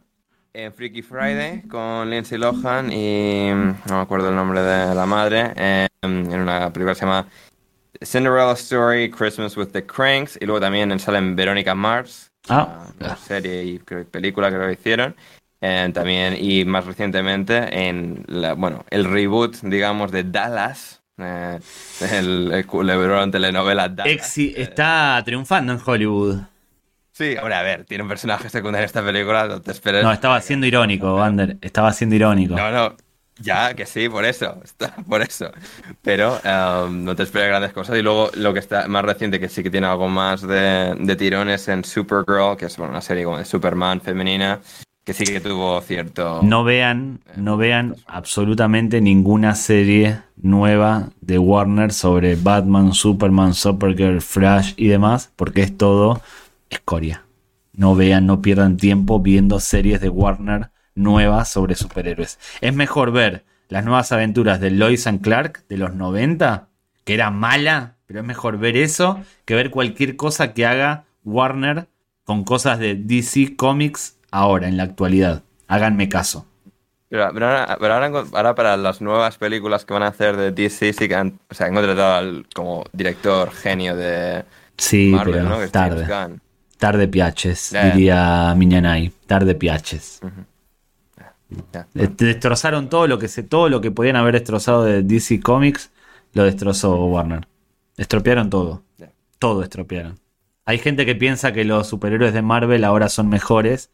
[0.52, 3.48] en Freaky Friday con Lindsay Lohan y
[3.88, 7.26] no me acuerdo el nombre de la madre, eh, en una película que se llama
[8.04, 12.86] Cinderella Story, Christmas with the Cranks y luego también sale en Veronica Mars, Ah.
[13.00, 15.16] una, serie y película que lo hicieron.
[15.60, 21.58] Eh, también y más recientemente en la, bueno el reboot digamos de Dallas eh,
[22.12, 26.40] el, el culebrón telenovela Dallas Exi está triunfando en Hollywood.
[27.10, 30.12] sí hombre a ver tiene un personaje secundario en esta película no te esperes No,
[30.12, 31.56] estaba siendo irónico, Vander.
[31.62, 32.54] Estaba siendo irónico.
[32.54, 32.94] no no
[33.38, 35.50] ya que sí por eso está, por eso.
[36.02, 37.98] Pero um, no te esperes grandes cosas.
[37.98, 41.16] Y luego lo que está más reciente que sí que tiene algo más de, de
[41.16, 44.60] tirones en Supergirl que es bueno, una serie como de Superman femenina
[45.06, 51.92] que sí que tuvo cierto No vean, no vean absolutamente ninguna serie nueva de Warner
[51.92, 56.20] sobre Batman, Superman, Supergirl, Flash y demás, porque es todo
[56.70, 57.22] escoria.
[57.72, 62.40] No vean, no pierdan tiempo viendo series de Warner nuevas sobre superhéroes.
[62.60, 66.68] Es mejor ver las nuevas aventuras de Lois and Clark de los 90,
[67.04, 71.86] que era mala, pero es mejor ver eso que ver cualquier cosa que haga Warner
[72.24, 75.42] con cosas de DC Comics ahora, en la actualidad.
[75.68, 76.46] Háganme caso.
[77.08, 80.50] Pero, pero ahora, pero ahora, ahora para las nuevas películas que van a hacer de
[80.50, 84.44] DC, sí que han, o sea, han contratado al como director genio de
[84.76, 85.58] Sí, Marvel, pero ¿no?
[85.60, 86.38] Que tarde.
[86.78, 87.90] Tarde piaches, ya.
[87.90, 89.10] diría Miñanay.
[89.26, 90.20] Tarde piaches.
[90.22, 90.28] Eh,
[91.94, 95.90] Destrozaron todo lo que se, todo lo que podían haber destrozado de DC Comics,
[96.32, 97.46] lo destrozó Warner.
[97.96, 98.82] Estropearon todo.
[99.38, 100.18] Todo estropearon.
[100.64, 103.90] Hay gente que piensa que los superhéroes de Marvel ahora son mejores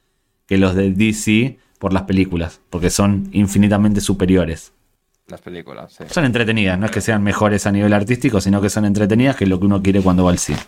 [0.46, 4.72] que los de DC por las películas, porque son infinitamente superiores.
[5.26, 6.04] Las películas, sí.
[6.10, 9.44] Son entretenidas, no es que sean mejores a nivel artístico, sino que son entretenidas, que
[9.44, 10.60] es lo que uno quiere cuando va al cine.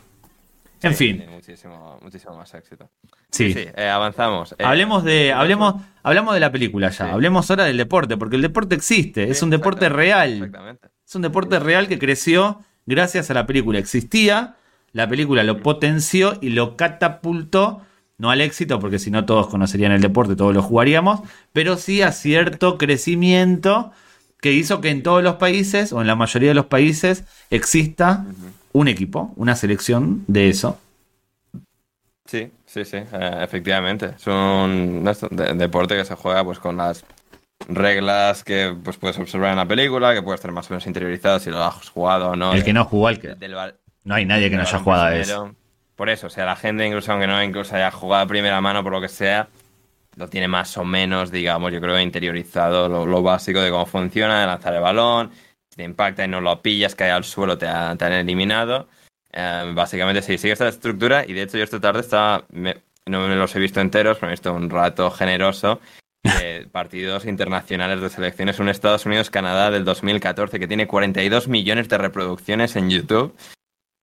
[0.84, 2.90] En Sí, fin, muchísimo, muchísimo más éxito.
[3.30, 3.52] sí.
[3.52, 4.52] Sí, eh, avanzamos.
[4.58, 7.06] Eh, Hablemos de, hablemos, hablamos de la película ya.
[7.06, 7.10] Sí.
[7.10, 10.34] Hablemos ahora del deporte, porque el deporte existe, es un deporte real.
[10.34, 10.88] Exactamente.
[11.06, 13.78] Es un deporte real que creció gracias a la película.
[13.78, 14.56] Existía,
[14.92, 17.80] la película lo potenció y lo catapultó,
[18.18, 21.20] no al éxito, porque si no todos conocerían el deporte, todos lo jugaríamos,
[21.52, 23.90] pero sí a cierto crecimiento
[24.40, 28.26] que hizo que en todos los países, o en la mayoría de los países, exista
[28.74, 30.78] un equipo, una selección de eso.
[32.26, 34.14] Sí, sí, sí, eh, efectivamente.
[34.16, 37.04] Es un de- deporte que se juega pues con las
[37.68, 41.38] reglas que pues puedes observar en la película, que puedes tener más o menos interiorizado
[41.38, 42.52] si lo has jugado o no.
[42.52, 43.34] El que no jugó, al que...
[43.34, 43.54] del
[44.04, 45.54] No hay nadie que no haya jugado a eso.
[45.96, 48.82] Por eso, o sea, la gente incluso aunque no incluso haya jugado a primera mano
[48.82, 49.48] por lo que sea,
[50.16, 54.40] lo tiene más o menos, digamos, yo creo interiorizado lo, lo básico de cómo funciona,
[54.40, 55.30] de lanzar el balón,
[55.74, 58.86] si te impacta y no lo pillas, cae al suelo, te, ha- te han eliminado.
[59.32, 63.26] Eh, básicamente sí, sigue esta estructura y de hecho yo esta tarde estaba, me- no
[63.26, 65.80] me los he visto enteros, pero he visto un rato generoso
[66.22, 71.98] de partidos internacionales de selecciones, un Estados Unidos-Canadá del 2014 que tiene 42 millones de
[71.98, 73.34] reproducciones en YouTube.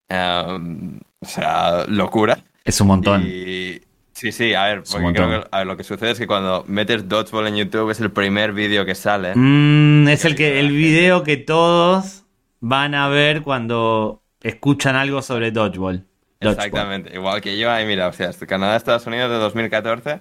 [0.10, 2.44] Eh, o sea, locura.
[2.66, 3.24] Es un montón.
[3.26, 3.80] Y
[4.22, 6.64] sí, sí, a ver, porque creo que a ver, lo que sucede es que cuando
[6.68, 9.34] metes Dodgeball en YouTube es el primer vídeo que sale.
[9.36, 12.24] Mm, es el que el la video que todos
[12.60, 16.06] van a ver cuando escuchan algo sobre dodgeball.
[16.40, 16.66] Dodgeball.
[16.66, 20.20] Exactamente, igual que yo, ahí mira, o sea, este Canadá, Estados Unidos de 2014.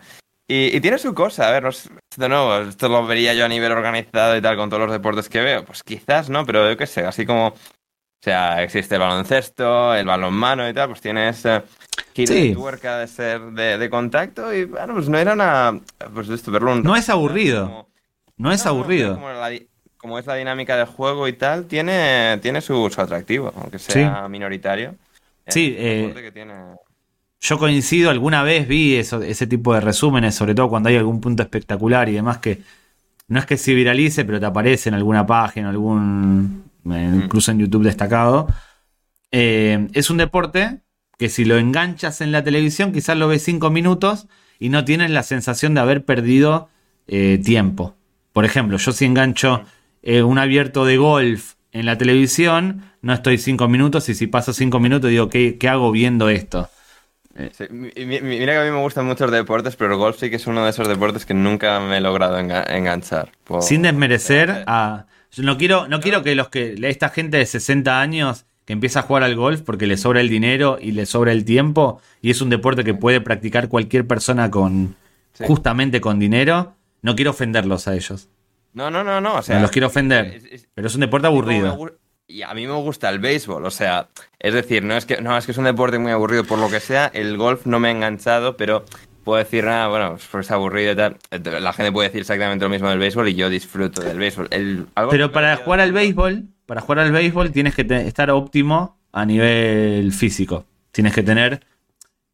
[0.48, 3.44] Y, y tiene su cosa, a ver, no sé, de nuevo, esto lo vería yo
[3.44, 5.64] a nivel organizado y tal con todos los deportes que veo.
[5.64, 6.46] Pues quizás, ¿no?
[6.46, 10.88] Pero yo qué sé, así como, o sea, existe el baloncesto, el balonmano y tal,
[10.88, 11.62] pues tienes eh,
[12.26, 12.48] Sí.
[12.48, 15.78] de tuerca de ser de, de contacto y, bueno, pues no era una,
[16.14, 17.66] pues esto, verlo un No es aburrido.
[17.66, 17.88] como-
[18.36, 19.14] No es No, aburrido.
[19.14, 19.66] Como, la di-
[19.96, 24.26] como es la dinámica del juego y tal, tiene, tiene su, su atractivo, aunque sea
[24.28, 24.94] minoritario.
[25.46, 26.54] Sí, eh, deporte que tiene...
[27.42, 31.20] Yo coincido, alguna vez vi eso, ese tipo de resúmenes, sobre todo cuando hay algún
[31.20, 32.60] punto espectacular y demás que
[33.28, 37.58] no es que se viralice, pero te aparece en alguna página, algún eh, incluso en
[37.60, 38.46] YouTube destacado.
[39.30, 40.80] Eh, es un deporte
[41.20, 44.26] que si lo enganchas en la televisión, quizás lo ves cinco minutos
[44.58, 46.68] y no tienes la sensación de haber perdido
[47.06, 47.94] eh, tiempo.
[48.32, 49.62] Por ejemplo, yo si engancho
[50.02, 54.52] eh, un abierto de golf en la televisión, no estoy cinco minutos y si paso
[54.54, 56.68] cinco minutos digo, ¿qué, qué hago viendo esto?
[57.52, 57.92] Sí, mi-
[58.22, 60.64] mira que a mí me gustan muchos deportes, pero el golf sí que es uno
[60.64, 63.30] de esos deportes que nunca me he logrado enga- enganchar.
[63.44, 65.06] por- Sin desmerecer Eh, a.
[65.32, 66.74] Yo no quiero, no quiero que los que.
[66.82, 70.28] esta gente de 60 años que empieza a jugar al golf porque le sobra el
[70.28, 72.00] dinero y le sobra el tiempo.
[72.22, 74.94] Y es un deporte que puede practicar cualquier persona con.
[75.32, 75.42] Sí.
[75.44, 76.74] justamente con dinero.
[77.02, 78.28] No quiero ofenderlos a ellos.
[78.72, 79.56] No, no, no, no, o sea...
[79.56, 80.26] no los quiero ofender.
[80.26, 81.90] es- es- Pero es un deporte aburrido.
[82.28, 84.06] Y a mí me gusta el béisbol, o sea,
[84.38, 86.70] es decir, no es que no es que es un deporte muy aburrido por lo
[86.70, 88.84] que sea, el golf no me ha enganchado, pero
[89.24, 91.16] puedo decir nada, bueno, pues es aburrido y tal.
[91.60, 94.46] La gente puede decir exactamente lo mismo del béisbol y yo disfruto del béisbol.
[94.52, 99.24] El- Pero para jugar al béisbol, para jugar al béisbol tienes que estar óptimo a
[99.26, 100.66] nivel físico.
[100.92, 101.64] Tienes que tener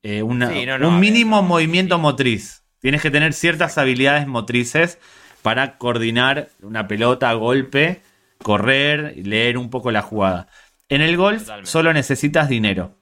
[0.02, 2.02] eh, una- Sí, no, no, un ver, mínimo movimiento sí.
[2.02, 2.62] motriz.
[2.78, 4.98] Tienes que tener ciertas habilidades motrices
[5.40, 8.02] para coordinar una pelota golpe,
[8.42, 10.48] correr, leer un poco la jugada.
[10.90, 11.70] En el golf Totalmente.
[11.70, 12.94] solo necesitas dinero.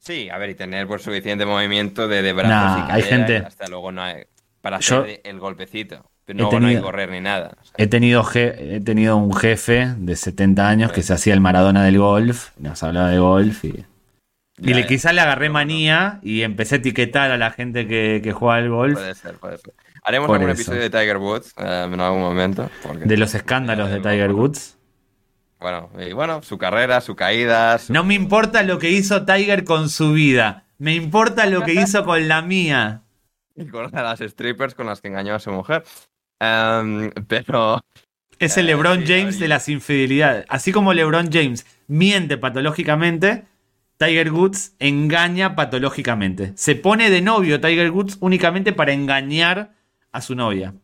[0.00, 3.38] Sí, a ver, y tener por suficiente movimiento de, de brazos Nah, y hay gente-
[3.44, 4.24] y hasta luego no hay,
[4.60, 6.09] para Yo- hacer el golpecito.
[6.34, 7.52] Pero He no, no hay tenido- que correr ni nada.
[7.60, 11.34] o sea, He tenido, je- he tenido un jefe de 70 años que se hacía
[11.34, 13.84] el Maradona del golf, nos hablaba de golf y,
[14.58, 14.86] y le, ya.
[14.86, 15.58] quizá le agarré No, no.
[15.60, 19.34] manía y empecé a etiquetar a la gente que, que juega al golf Puede ser,
[19.36, 19.72] puede ser.
[20.02, 20.60] Haremos Por algún eso.
[20.62, 22.70] episodio de Tiger Woods eh, en algún momento.
[22.82, 24.76] porque- de los escándalos de Tiger Woods.
[25.58, 27.76] Bueno, y bueno, su carrera, su caída.
[27.78, 31.74] su- No me importa lo que hizo Tiger con su vida, me importa lo que
[31.74, 33.02] hizo con la mía.
[33.56, 35.84] y con las strippers con las que engañó a su mujer.
[36.40, 37.80] Em, pero.
[38.38, 40.46] Es el Eh, LeBron James de las infidelidades.
[40.48, 43.44] Así como LeBron James miente patológicamente,
[43.98, 46.52] Tiger Woods engaña patológicamente.
[46.56, 49.74] Se pone de novio Tiger Woods únicamente para engañar
[50.10, 50.74] a su novia.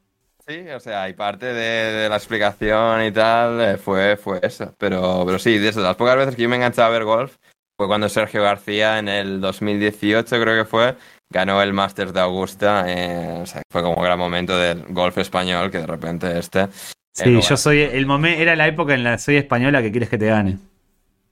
[0.46, 4.74] Sí, o sea, y parte de, de la explicación y tal eh, fue, fue eso.
[4.78, 7.04] Pero, pero sí, de eso, de las pocas veces que yo me enganchaba a ver
[7.04, 7.36] golf
[7.76, 10.96] fue cuando Sergio García en el 2018 creo que fue,
[11.30, 12.84] ganó el Masters de Augusta.
[12.88, 16.68] eh, o sea, fue como un gran momento del golf español que de repente este...
[17.14, 20.10] Sí, yo soy el momento, era la época en la que soy española que quieres
[20.10, 20.58] que te gane.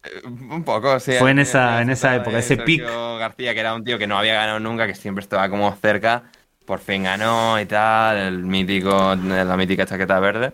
[0.02, 1.12] Eh, Un poco, sí.
[1.18, 2.82] Fue en eh, esa- en esa época, ese pic.
[3.18, 6.22] García, que era un tío que no había ganado nunca, que siempre estaba como cerca,
[6.64, 10.52] por fin ganó y tal, el mítico, la mítica chaqueta verde.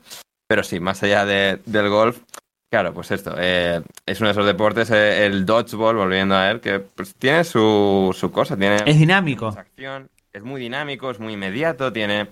[0.49, 2.19] Pero sí, más allá de- del golf,
[2.71, 6.61] claro, pues esto, eh, es uno de esos deportes, eh, el dodgeball, volviendo a él,
[6.61, 9.49] que pues, tiene su, su cosa, tiene Es dinámico.
[9.49, 12.29] acción, es muy dinámico, es muy inmediato, tiene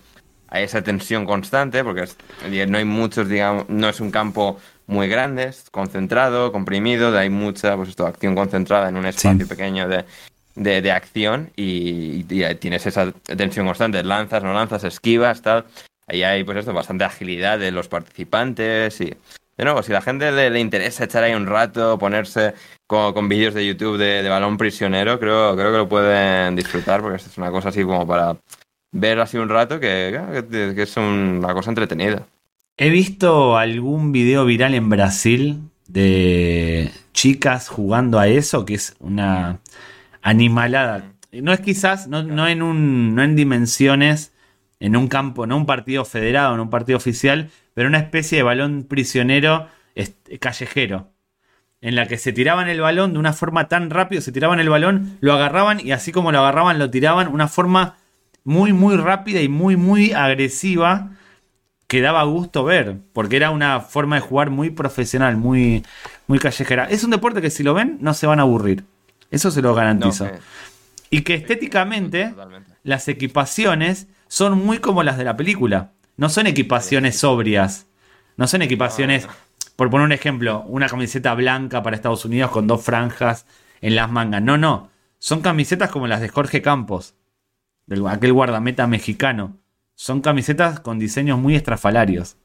[0.51, 2.17] hay esa tensión constante, porque es-
[2.69, 7.77] no hay muchos, digamos, no es un campo muy grande, es concentrado, comprimido, hay mucha
[7.77, 10.05] pues esto, acción concentrada en un espacio pequeño de,
[10.55, 15.67] de, de acción y, y tienes esa tensión constante, lanzas, no lanzas, esquivas, tal.
[16.07, 19.15] Ahí hay pues esto, bastante agilidad de los participantes y
[19.59, 22.55] de nuevo, si a la gente le, interesa echar ahí un rato, ponerse
[22.87, 27.37] con, vídeos de YouTube de, balón prisionero, creo, creo que lo pueden disfrutar porque es
[27.37, 28.37] una cosa así como para
[28.93, 30.15] ver así un rato que
[30.77, 32.27] es una cosa entretenida.
[32.81, 39.59] He visto algún video viral en Brasil de chicas jugando a eso, que es una
[40.23, 41.11] animalada.
[41.33, 44.33] No es quizás, no, no en un, no en dimensiones,
[44.81, 48.45] en un campo, no un partido federado, no un partido oficial, pero una especie de
[48.45, 49.69] balón prisionero
[50.41, 51.11] callejero.
[51.81, 54.69] En la que se tiraban el balón de una forma tan rápido, se tiraban el
[54.69, 57.97] balón, lo agarraban y así como lo agarraban, lo tiraban, una forma
[58.45, 61.11] muy, muy rápida y muy, muy agresiva
[61.87, 65.85] que daba gusto ver, porque era una forma de jugar muy profesional, muy,
[66.27, 66.85] muy callejera.
[66.91, 68.85] Es un deporte que si lo ven no se van a aburrir.
[69.31, 70.27] Eso se lo No, garantizo.
[70.27, 70.39] eh,
[71.11, 72.73] Y que estéticamente totalmente.
[72.83, 75.93] las equipaciones son muy como las de la película.
[76.17, 77.87] No son equipaciones sobrias.
[78.37, 79.27] No son equipaciones,
[79.77, 83.47] por poner un ejemplo, una camiseta blanca para Estados Unidos con dos franjas
[83.81, 84.43] en las mangas.
[84.43, 84.91] No, no.
[85.19, 87.15] Son camisetas como las de Jorge Campos,
[87.87, 89.57] del, aquel guardameta mexicano.
[89.97, 92.37] Son camisetas con diseños muy estrafalarios.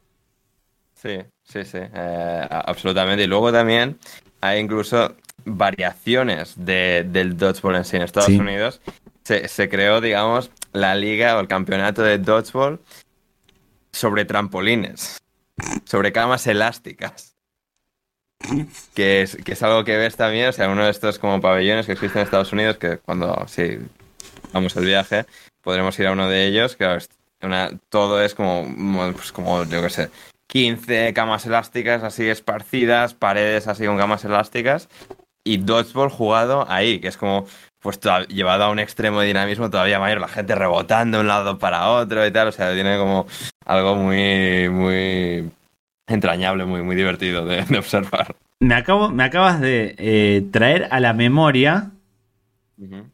[0.95, 3.23] Sí, sí, sí, eh, absolutamente.
[3.23, 3.99] Y luego también
[4.41, 5.15] hay incluso
[5.45, 7.95] variaciones de, del dodgeball en sí.
[7.97, 8.39] En Estados Sí.
[8.39, 8.81] Unidos
[9.23, 12.79] se, creó, digamos, la liga o el campeonato de dodgeball
[13.91, 15.21] sobre trampolines,
[15.85, 17.35] sobre camas elásticas.
[18.93, 21.85] Que es, que es algo que ves también, o sea, uno de estos como pabellones
[21.85, 23.77] que existen en Estados Unidos, que cuando sí,
[24.51, 25.25] vamos el viaje,
[25.61, 26.97] podremos ir a uno de ellos, que
[27.41, 30.09] una, todo es como, mo- pues como, yo qué sé,
[30.47, 34.89] 15 camas elásticas así esparcidas, paredes así con camas elásticas,
[35.45, 37.47] y dodgeball jugado ahí, que es como,
[37.83, 41.27] pues toda- llevado a un extremo de dinamismo todavía mayor, la gente rebotando de un
[41.27, 43.27] lado para otro y tal, o sea, tiene como
[43.65, 45.51] algo muy, muy
[46.07, 48.35] entrañable, muy, muy divertido de, de observar.
[48.59, 51.91] Me, acabo, me acabas de eh, traer a la memoria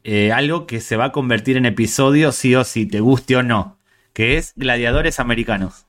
[0.04, 3.42] eh, algo que se va a convertir en episodio sí o sí, te guste o
[3.42, 3.76] no,
[4.12, 5.86] que es gladiadores americanos.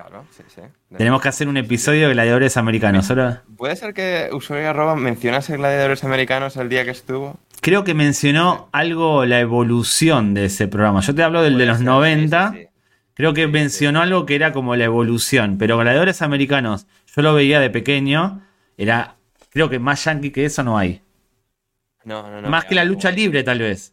[0.00, 0.62] Claro, sí, sí.
[0.96, 3.06] Tenemos que hacer un episodio de gladiadores americanos.
[3.06, 7.38] Solo- ¿Puede ser que usuario arroba mencionase gladiadores americanos el día que estuvo?
[7.60, 11.00] creo que mencionó algo, la evolución de ese programa.
[11.00, 12.52] Yo te hablo del de los ser, 90.
[12.52, 12.68] sí, sí, sí.
[13.12, 15.58] Creo que mencionó algo que era como la evolución.
[15.58, 18.40] Pero gladiadores americanos, yo lo veía de pequeño.
[18.78, 19.16] Era,
[19.50, 21.02] creo que más yankee que eso no hay.
[22.04, 22.48] No, no, no.
[22.48, 23.92] más que la lucha libre, tal vez.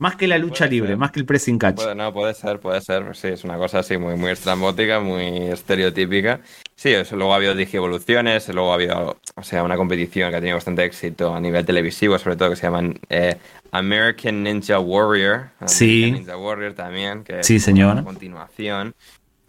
[0.00, 0.96] Más que la lucha libre, ser.
[0.96, 1.74] más que el pressing catch.
[1.76, 3.16] Puede, no, puede ser, puede ser.
[3.16, 6.40] Sí, es una cosa así muy, muy estrambótica, muy estereotípica.
[6.76, 10.40] Sí, eso, luego ha habido digievoluciones, luego ha habido, o sea, una competición que ha
[10.40, 13.36] tenido bastante éxito a nivel televisivo, sobre todo, que se llaman eh,
[13.72, 15.48] American Ninja Warrior.
[15.66, 16.04] Sí.
[16.04, 17.94] American Ninja Warrior también, que Sí, señor.
[17.94, 18.94] una continuación,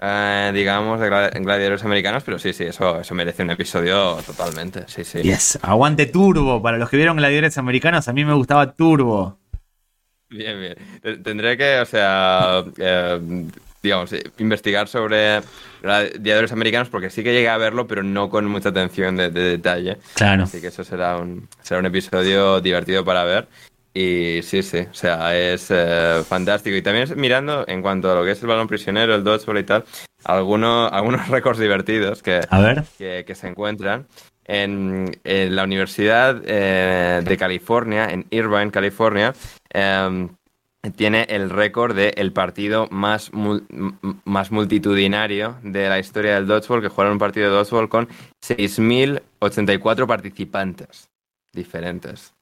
[0.02, 4.86] eh, digamos, de gladi- gladiadores americanos, pero sí, sí, eso, eso merece un episodio totalmente.
[4.88, 5.22] Sí, sí.
[5.22, 6.60] Yes, aguante Turbo.
[6.62, 9.38] Para los que vieron gladiadores americanos, a mí me gustaba Turbo.
[10.30, 10.76] Bien, bien.
[11.02, 13.20] Te- Tendré que, o sea, eh,
[13.82, 15.42] digamos, investigar sobre
[15.82, 19.42] gladiadores americanos porque sí que llegué a verlo, pero no con mucha atención de, de
[19.42, 19.98] detalle.
[20.16, 20.44] Claro.
[20.44, 23.48] Así que eso será un, será un episodio divertido para ver.
[23.92, 26.76] Y sí, sí, o sea, es eh, fantástico.
[26.78, 29.58] Y también es mirando en cuanto a lo que es el balón prisionero, el dodgeball
[29.58, 29.84] y tal,
[30.26, 32.84] algunos, algunos récords divertidos que, A ver.
[33.00, 34.06] que, que se encuentran
[34.50, 39.34] en, en la Universidad eh, de California, en Irvine, California,
[39.70, 40.30] em,
[40.96, 43.64] tiene el récord de el partido más, mul-
[44.26, 48.08] más multitudinario de la historia del dodgeball, que jugaron un partido de dodgeball con
[48.42, 51.10] 6.084 participantes
[51.54, 52.34] diferentes.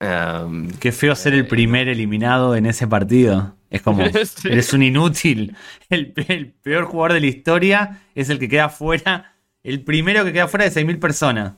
[0.00, 3.54] Em, Qué feo ser el primer eliminado en ese partido.
[3.70, 4.02] Es como,
[4.44, 5.56] eres un inútil.
[5.88, 9.35] El, el peor jugador de la historia es el que queda fuera.
[9.66, 11.54] El primero que queda fuera de 6.000 personas.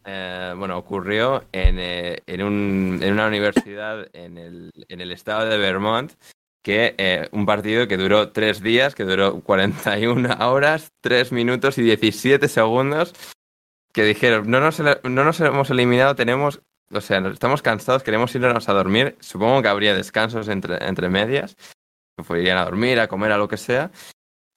[0.56, 6.12] bueno, ocurrió en, en, un- en una universidad en el, en el estado de Vermont,
[6.64, 11.82] que eh, un partido que duró tres días, que duró 41 horas, 3 minutos y
[11.84, 13.14] 17 segundos,
[13.94, 16.62] que dijeron, no nos, no nos hemos eliminado, tenemos,
[16.92, 21.58] o sea, estamos cansados, queremos irnos a dormir, supongo que habría descansos entre, entre medias,
[22.26, 23.92] que irían a dormir, a comer, a lo que sea,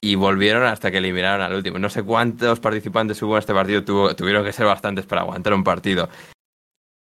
[0.00, 1.78] y volvieron hasta que eliminaron al último.
[1.80, 5.52] No sé cuántos participantes hubo en este partido, tuvo- tuvieron que ser bastantes para aguantar
[5.54, 6.08] un partido.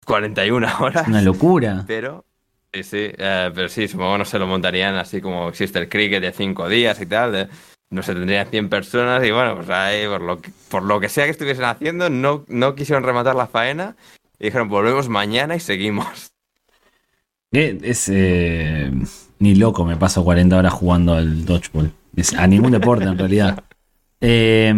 [0.04, 1.08] 41 horas.
[1.08, 1.84] Una locura.
[1.86, 2.24] Pero,
[2.72, 5.88] sí, sí, eh, pero sí, supongo que no se lo montarían así como existe el
[5.88, 7.48] cricket de cinco días y tal.
[7.90, 11.08] no se tendrían 100 personas y bueno, pues ahí, por lo que, por lo que
[11.08, 13.96] sea que estuviesen haciendo, no, no quisieron rematar la faena
[14.38, 16.30] y dijeron, volvemos mañana y seguimos.
[17.52, 18.92] Es, eh,
[19.40, 21.92] ni loco me paso 40 horas jugando al dodgeball.
[22.14, 23.64] Es- a ningún deporte en realidad.
[24.22, 24.70] Eh,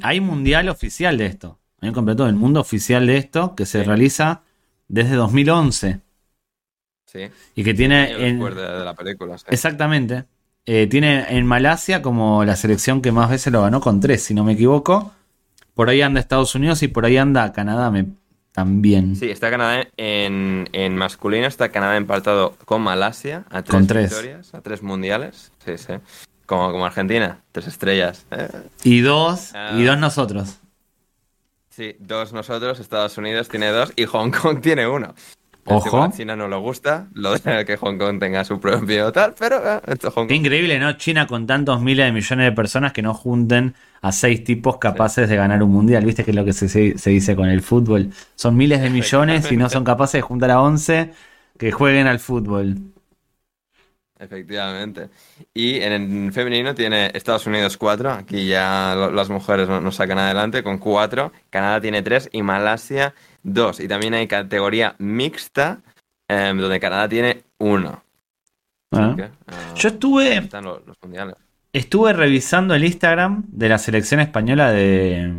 [0.00, 1.58] hay mundial oficial de esto.
[1.82, 4.40] Hay un campeonato del mundo oficial de esto que se realiza
[4.88, 6.00] desde 2011
[7.10, 7.20] Sí,
[7.54, 9.38] y que tiene en, de, la película.
[9.38, 9.46] sí.
[9.48, 10.24] exactamente
[10.66, 14.34] eh, tiene en Malasia como la selección que más veces lo ganó con tres, si
[14.34, 15.12] no me equivoco.
[15.72, 18.04] Por ahí anda Estados Unidos y por ahí anda Canadá me,
[18.52, 19.16] también.
[19.16, 24.10] Sí, está Canadá en, en masculino, está Canadá empatado con Malasia a tres, Con tres.
[24.10, 25.52] victorias, a tres mundiales.
[25.64, 25.94] Sí, sí.
[26.44, 28.26] Como, como Argentina, tres estrellas.
[28.30, 28.48] Eh,
[28.84, 29.72] Y dos, Ah.
[29.74, 30.58] y dos nosotros.
[31.70, 35.14] Sí, dos nosotros, Estados Unidos tiene dos y Hong Kong tiene uno.
[35.76, 36.02] Ojo.
[36.02, 39.56] A China no le gusta lo de que Hong Kong tenga su propio tal, pero
[39.56, 40.44] eh, esto Hong Qué Kong.
[40.44, 40.92] increíble, ¿no?
[40.94, 45.28] China con tantos miles de millones de personas que no junten a seis tipos capaces
[45.28, 46.04] de ganar un mundial.
[46.04, 48.10] ¿Viste que es lo que se, dice con el fútbol?
[48.34, 51.12] Son miles de millones y no son capaces de juntar a 11
[51.58, 52.76] que jueguen al fútbol.
[54.18, 55.10] Efectivamente.
[55.54, 55.92] Y en
[56.26, 60.62] el femenino tiene Estados Unidos cuatro, aquí ya lo- las mujeres no- nos sacan adelante
[60.62, 63.78] con cuatro, Canadá tiene tres y Malasia dos.
[63.80, 65.80] Y también hay categoría mixta,
[66.28, 68.02] em, donde Canadá tiene uno.
[68.92, 69.06] Ah.
[69.06, 69.30] Así que, eh,
[69.76, 71.36] Yo estuve, están los, los mundiales.
[71.72, 75.32] estuve revisando el Instagram de la selección española de,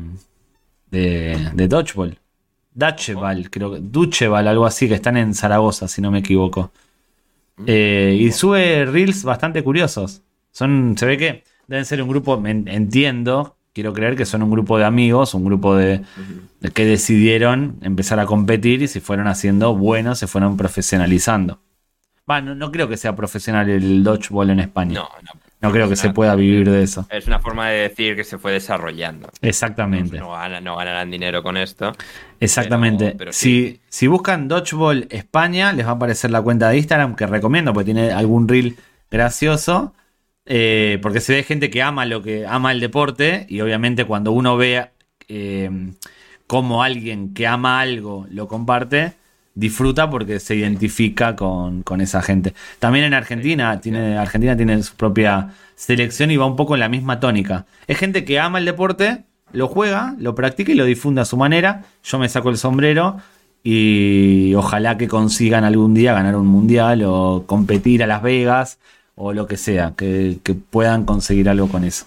[0.89, 2.17] de, de Dodgeball.
[2.73, 3.79] Dutcheball, creo que.
[3.81, 6.71] Dutcheball, algo así, que están en Zaragoza, si no me equivoco.
[7.65, 10.21] Eh, y sube reels bastante curiosos.
[10.51, 14.51] Son, se ve que deben ser un grupo, en- entiendo, quiero creer que son un
[14.51, 16.01] grupo de amigos, un grupo de,
[16.59, 21.61] de que decidieron empezar a competir y se fueron haciendo buenos, se fueron profesionalizando.
[22.29, 24.93] Va, no, no creo que sea profesional el dodgeball en España.
[24.93, 25.39] No, no.
[25.61, 27.05] No creo que se pueda vivir de eso.
[27.09, 29.29] Es una forma de decir que se fue desarrollando.
[29.41, 30.17] Exactamente.
[30.17, 30.31] No,
[30.61, 31.91] no ganarán dinero con esto.
[32.39, 33.05] Exactamente.
[33.07, 33.79] Pero- pero sí.
[33.79, 37.73] si, si buscan Dodgeball España, les va a aparecer la cuenta de Instagram que recomiendo
[37.73, 38.77] porque tiene algún reel
[39.11, 39.93] gracioso.
[40.51, 43.45] eh, porque se ve gente que ama lo que ama el deporte.
[43.49, 44.89] Y obviamente cuando uno ve
[45.27, 45.69] eh,
[46.47, 49.13] cómo alguien que ama algo lo comparte,
[49.59, 52.53] disfruta porque se identifica con, con esa gente.
[52.79, 56.89] También en Argentina, tiene, Argentina tiene su propia selección y va un poco en la
[56.89, 57.65] misma tónica.
[57.87, 61.35] Es gente que ama el deporte, lo juega, lo practica y lo difunde a su
[61.37, 61.83] manera.
[62.03, 63.17] Yo me saco el sombrero
[63.61, 68.79] y ojalá que consigan algún día ganar un mundial o competir a Las Vegas
[69.15, 72.05] o lo que sea, que, que puedan conseguir algo con eso.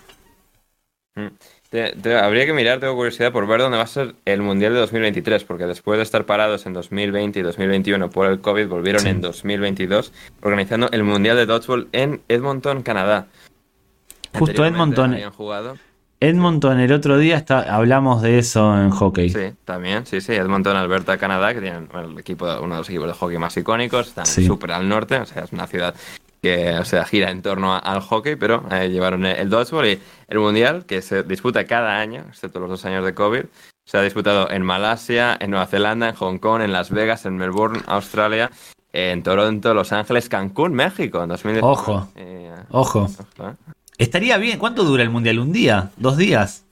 [1.15, 1.27] Mm.
[1.73, 4.75] Te- te- habría que mirar, tengo curiosidad por ver dónde va a ser el Mundial
[4.75, 9.01] de 2023, porque después de estar parados en 2020 y 2021 por el COVID, volvieron
[9.01, 9.09] Sí.
[9.09, 10.13] en 2022
[10.43, 13.27] organizando el Mundial de Dodgeball en Edmonton, Canadá.
[14.39, 15.77] Justo Edmonton, jugado.
[16.21, 19.31] Edmonton el otro día está, hablamos de eso en hockey.
[19.31, 23.09] Sí, también, sí, sí, Edmonton, Alberta, Canadá, que tienen el equipo, uno de los equipos
[23.09, 24.47] de hockey más icónicos, están Sí.
[24.47, 25.95] súper al norte, o sea, es una ciudad
[26.43, 29.87] que o sea, gira en torno a- al hockey, pero eh, llevaron el, el dodgeball
[29.87, 33.45] y el mundial, que se disputa cada año, excepto los dos años de COVID,
[33.85, 37.37] se ha disputado en Malasia, en Nueva Zelanda, en Hong Kong, en Las Vegas, en
[37.37, 38.51] Melbourne, Australia,
[38.93, 41.61] en Toronto, Los Ángeles, Cancún, México, en 2019.
[41.73, 42.09] Ojo.
[42.17, 43.09] Eh, Ojo.
[43.39, 43.57] ojo.
[43.99, 44.59] Estaría bien.
[44.59, 45.39] ¿Cuánto dura el mundial?
[45.39, 45.91] ¿Un día?
[45.97, 46.65] ¿Dos días?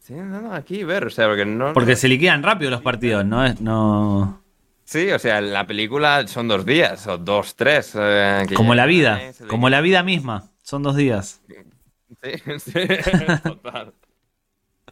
[0.00, 1.72] Sí, no, no, aquí ver, o sea, porque no...
[1.72, 3.44] Porque se liquidan rápido los partidos, ¿no?
[3.44, 4.39] Es- no...
[4.90, 7.92] Sí, o sea, la película son dos días, o dos, tres.
[7.94, 9.22] eh, Como la vida.
[9.22, 10.50] eh, Como la vida misma.
[10.64, 11.40] Son dos días.
[11.46, 12.72] Sí, sí,
[13.44, 13.94] total.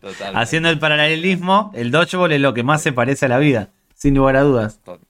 [0.01, 0.36] Total.
[0.36, 3.70] Haciendo el paralelismo, el dodgeball es lo que más se parece a la vida.
[3.94, 4.78] Sin lugar a dudas.
[4.84, 5.01] To-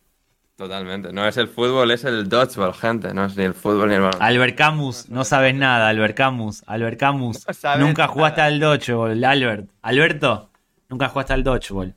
[0.57, 1.13] Totalmente.
[1.13, 3.13] No es el fútbol, es el dodgeball, gente.
[3.13, 4.23] No es ni el fútbol ni el balón.
[4.23, 6.65] Albert Camus, no sabes nada, Albert Camus.
[6.67, 7.47] Albert Camus.
[7.47, 8.15] No Nunca nada.
[8.15, 9.69] jugaste al dodgeball, Albert.
[9.83, 10.49] Alberto,
[10.89, 11.95] nunca jugaste al dodgeball.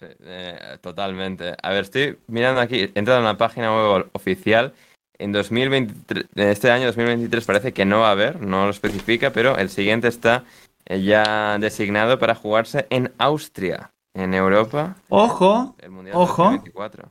[0.00, 1.54] Sí, eh, totalmente.
[1.62, 4.72] A ver, estoy mirando aquí, he entrado en la página web oficial.
[5.18, 9.30] En 2023, en este año 2023 parece que no va a haber, no lo especifica,
[9.30, 10.44] pero el siguiente está
[10.86, 16.44] eh, ya designado para jugarse en Austria, en Europa, Ojo, el Mundial Ojo.
[16.44, 17.10] 2024.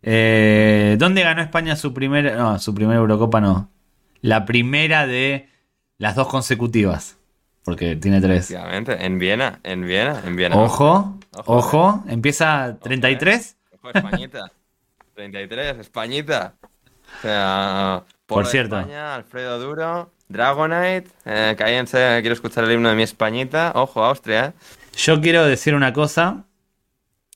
[0.00, 3.42] Eh, ¿Dónde ganó España su primera, no, su primera Eurocopa?
[3.42, 3.68] No.
[4.22, 5.50] La primera de
[5.98, 7.18] las dos consecutivas.
[7.64, 8.50] Porque tiene tres.
[8.50, 10.56] En Viena, en Viena, en Viena.
[10.56, 11.56] Ojo, Ojo.
[11.56, 12.04] ojo.
[12.08, 13.56] Empieza 33.
[13.74, 14.52] Ojo, Españita.
[15.14, 16.54] 33, Españita.
[16.62, 18.78] O sea, Por de cierto.
[18.78, 23.72] España, Alfredo Duro, Dragonite, eh, cállense, quiero escuchar el himno de mi Españita.
[23.74, 24.52] Ojo, Austria, eh.
[24.96, 26.44] Yo quiero decir una cosa.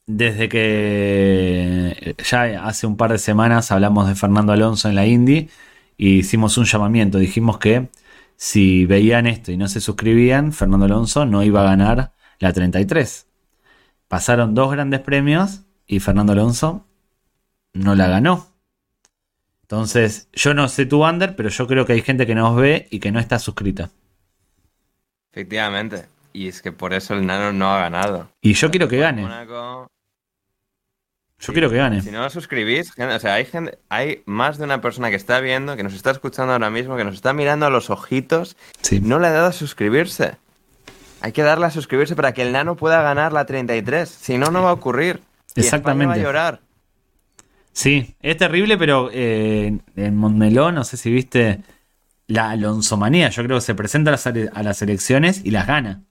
[0.05, 5.49] Desde que ya hace un par de semanas hablamos de Fernando Alonso en la Indy
[5.97, 7.19] y hicimos un llamamiento.
[7.19, 7.89] Dijimos que
[8.37, 13.27] si veían esto y no se suscribían, Fernando Alonso no iba a ganar la 33.
[14.13, 16.87] Pasaron dos grandes premios y Fernando Alonso
[17.73, 18.47] no la ganó.
[19.63, 22.89] Entonces, yo no sé tu under, pero yo creo que hay gente que nos ve
[22.91, 23.89] y que no está suscrita.
[25.33, 26.09] Efectivamente.
[26.35, 28.29] Y es que por eso el nano no ha ganado.
[28.43, 29.23] Y yo quiero que gane.
[31.39, 32.03] Yo quiero que gane.
[32.03, 35.17] Si no os suscribís, gente, o sea, hay gente, hay más de una persona que
[35.17, 38.59] está viendo, que nos está escuchando ahora mismo, que nos está mirando a los ojitos,
[38.83, 39.01] Sí.
[39.01, 40.37] no le ha dado a suscribirse.
[41.23, 44.09] Hay que darle a suscribirse para que el nano pueda ganar la 33.
[44.09, 45.21] Si no, no va a ocurrir.
[45.55, 46.07] Y Exactamente.
[46.07, 46.61] va a llorar.
[47.73, 51.63] Sí, es terrible, pero eh, en Montmeló, no sé si viste
[52.27, 53.29] la Alonsomanía.
[53.31, 56.03] Yo creo que se presenta a las, a las elecciones y las gana.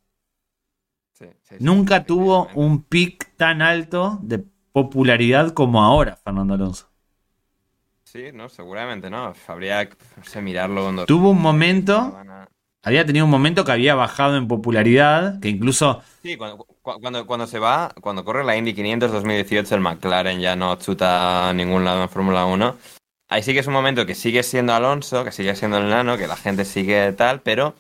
[1.14, 6.90] Sí, sí, sí, Nunca tuvo un pic tan alto de popularidad como ahora, Fernando Alonso.
[8.06, 9.34] Sí, no, seguramente no.
[9.48, 11.06] Habría que no sé, mirarlo cuando.
[11.06, 12.18] Tuvo un momento,
[12.84, 17.26] había tenido un momento que había bajado en popularidad, que incluso Sí, cuando, cu- cuando,
[17.26, 21.54] cuando se va, cuando corre la Indy 500 2018, el McLaren ya no chuta a
[21.54, 22.78] ningún lado en Fórmula 1.
[23.30, 26.18] Ahí sí que es un momento que sigue siendo Alonso, que sigue siendo el nano,
[26.18, 27.76] que la gente sigue tal, pero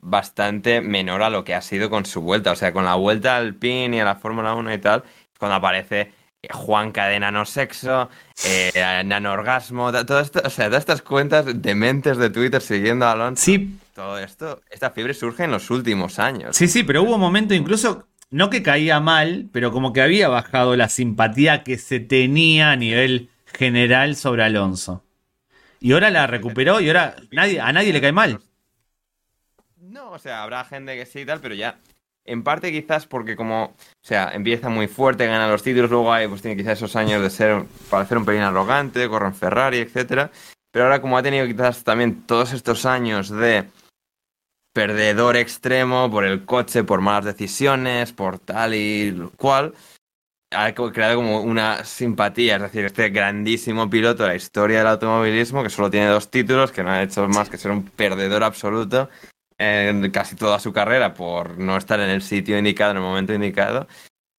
[0.00, 2.52] bastante menor a lo que ha sido con su vuelta.
[2.52, 5.02] O sea, con la vuelta al PIN y a la Fórmula 1 y tal,
[5.38, 6.12] cuando aparece
[6.50, 8.08] Juanca de nanosexo,
[8.44, 13.42] eh, nanorgasmo, todo esto, o sea, todas estas cuentas dementes de Twitter siguiendo a Alonso.
[13.44, 16.56] sí, Todo esto, esta fiebre surge en los últimos años.
[16.56, 20.28] Sí, sí, pero hubo un momento incluso, no que caía mal, pero como que había
[20.28, 25.04] bajado la simpatía que se tenía a nivel general sobre Alonso.
[25.78, 28.40] Y ahora la recuperó y ahora nadie, a nadie le cae mal.
[29.76, 31.78] No, o sea, habrá gente que sí y tal, pero ya.
[32.24, 36.28] En parte quizás porque como, o sea, empieza muy fuerte, gana los títulos, luego hay,
[36.28, 39.78] pues tiene quizás esos años de ser, para ser un pelín arrogante, corre en Ferrari,
[39.78, 40.30] etcétera.
[40.70, 43.66] Pero ahora como ha tenido quizás también todos estos años de
[44.72, 49.74] perdedor extremo por el coche, por malas decisiones, por tal y cual,
[50.50, 55.62] ha creado como una simpatía, es decir, este grandísimo piloto de la historia del automovilismo,
[55.62, 59.08] que solo tiene dos títulos, que no ha hecho más que ser un perdedor absoluto
[59.58, 63.32] en casi toda su carrera por no estar en el sitio indicado, en el momento
[63.32, 63.86] indicado,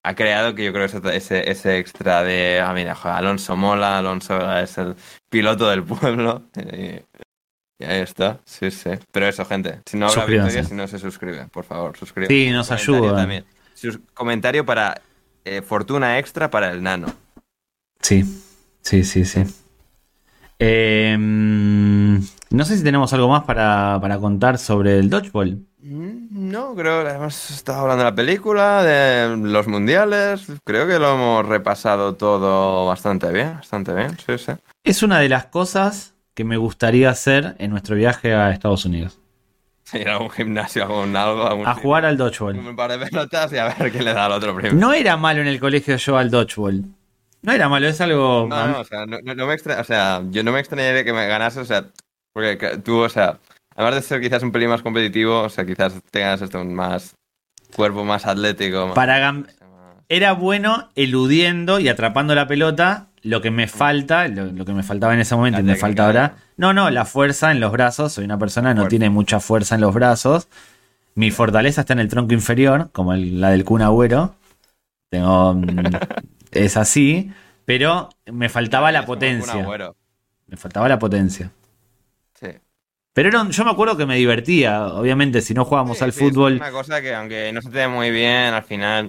[0.04, 4.58] ha creado que yo creo ese, ese, ese extra de, ah, mira, Alonso mola, Alonso
[4.58, 4.96] es el
[5.30, 6.42] piloto del pueblo.
[7.80, 8.90] ahí está, sí, sí.
[9.10, 12.34] Pero eso, gente, si no habrá victoria, si no se suscribe, por favor, suscríbanse.
[12.34, 13.16] Sí, nos Comentario ayuda.
[13.16, 13.44] también.
[13.74, 15.00] Sus- comentario para
[15.44, 17.08] eh, fortuna extra para el nano.
[18.00, 18.24] Sí,
[18.82, 19.44] sí, sí, sí.
[20.58, 22.18] Eh, mm,
[22.50, 25.66] no sé si tenemos algo más para, para contar sobre el dodgeball.
[25.82, 30.46] Mm, No, creo que hemos estado hablando de la película, de los mundiales.
[30.64, 34.52] Creo que lo hemos repasado todo bastante bien, bastante bien, sí, sí.
[34.84, 39.18] Es una de las cosas que me gustaría hacer en nuestro viaje a Estados Unidos.
[39.92, 42.58] Ir a un gimnasio, a un algo, a, un A jugar al dodgeball.
[42.58, 44.74] un par de pelotas y a ver quién le da al otro primero.
[44.74, 46.84] No era malo en el colegio yo al dodgeball.
[47.42, 48.46] No era malo, es algo...
[48.48, 51.26] No, no, o sea, no, me extra- o sea, yo no me extrañaría que me
[51.26, 51.84] ganase, o sea,
[52.32, 53.38] porque tú, o sea,
[53.76, 57.14] además de ser quizás un pelín más competitivo, o sea, quizás tengas esto un más
[57.76, 58.86] cuerpo más atlético.
[58.86, 59.46] más- Para gam-
[60.08, 64.82] Era bueno eludiendo y atrapando la pelota lo que me falta, lo, lo que me
[64.82, 66.36] faltaba en ese momento y me falta ahora.
[66.56, 66.72] ¿no?
[66.72, 68.12] No, la fuerza en los brazos.
[68.12, 70.48] Soy una persona que no tiene mucha fuerza en los brazos.
[71.16, 74.34] Mi fortaleza está en el tronco inferior, como el- la del Kun Agüero.
[75.10, 75.54] Tengo.
[75.54, 75.64] mm,
[76.52, 77.32] es así.
[77.64, 79.66] Pero me faltaba la potencia.
[80.46, 81.50] Me faltaba la potencia.
[82.38, 82.48] Sí.
[83.14, 84.86] Pero era yo me acuerdo que me divertía.
[84.88, 86.54] Obviamente, si no jugábamos Sí, al sí, es fútbol.
[86.56, 89.08] una cosa que aunque no se te dé muy bien, al final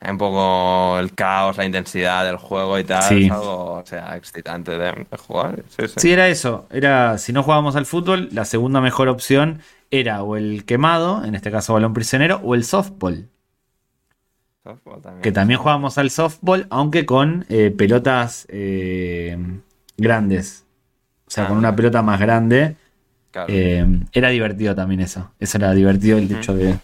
[0.00, 3.02] un poco el caos, la intensidad del juego y tal.
[3.02, 3.26] Sí.
[3.26, 5.64] Es algo, o sea, excitante de, de jugar.
[5.68, 5.94] Sí, sí.
[5.96, 6.66] Sí, era eso.
[6.70, 11.34] Era, si no jugábamos al fútbol, la segunda mejor opción era o el quemado, en
[11.34, 13.28] este caso balón prisionero, o el softball.
[14.62, 15.22] Softball también.
[15.22, 19.36] Que también jugábamos al softball, aunque con eh, pelotas eh,
[19.96, 20.64] grandes.
[21.26, 22.76] O sea, Ah, con una pelota más grande.
[23.30, 23.46] Claro.
[23.52, 25.32] Eh, era divertido también eso.
[25.38, 26.78] Eso era divertido el hecho de,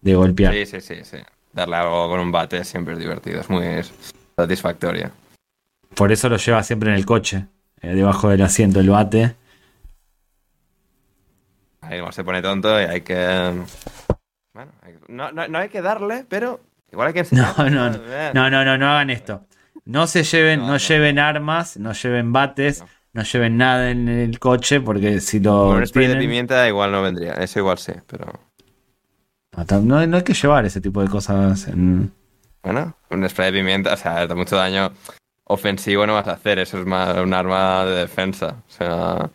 [0.00, 0.52] de golpear.
[0.54, 1.18] Sí, sí, sí, sí.
[1.58, 3.64] Darle algo con un bate siempre es divertido, es muy
[4.36, 5.10] satisfactorio.
[5.96, 7.46] Por eso lo lleva siempre en el coche,
[7.80, 9.34] eh, debajo del asiento, el bate.
[11.80, 13.16] Ahí igual se pone tonto y hay que.
[14.52, 14.70] Bueno,
[15.08, 16.60] no, no, no hay que darle, pero
[16.92, 17.72] igual hay que No, enseñar.
[17.72, 17.98] no, no,
[18.34, 19.44] no, no, no, no hagan esto.
[19.84, 20.78] No se lleven, No, no, no.
[20.78, 22.88] lleven armas, no lleven bates, No.
[23.14, 23.22] no.
[23.24, 27.02] lleven nada en el coche porque si lo Con un spray de pimienta igual no
[27.02, 28.32] vendría, eso igual sí, pero.
[29.82, 31.68] No, no- hay que llevar ese tipo de cosas.
[31.68, 32.12] en-
[32.62, 34.92] Bueno, un spray de pimienta, o sea, mucho daño
[35.44, 38.56] ofensivo no vas a hacer, eso es más un arma de defensa.
[38.68, 39.30] O sea.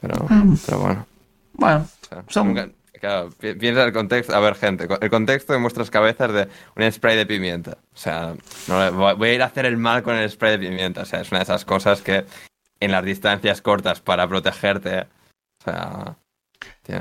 [0.00, 0.44] Pero, Ah.
[0.66, 1.06] pero bueno.
[1.54, 2.68] Bueno, o sea, Son- nunca-
[3.00, 4.34] claro, pi- piensa el contexto.
[4.34, 7.78] A ver, gente, el contexto en vuestras cabezas de un spray de pimienta.
[7.92, 8.34] O sea,
[8.68, 11.02] no voy a ir a hacer el mal con el spray de pimienta.
[11.02, 12.24] O sea, es una de esas cosas que
[12.80, 15.00] en las distancias cortas para protegerte.
[15.02, 16.16] O sea.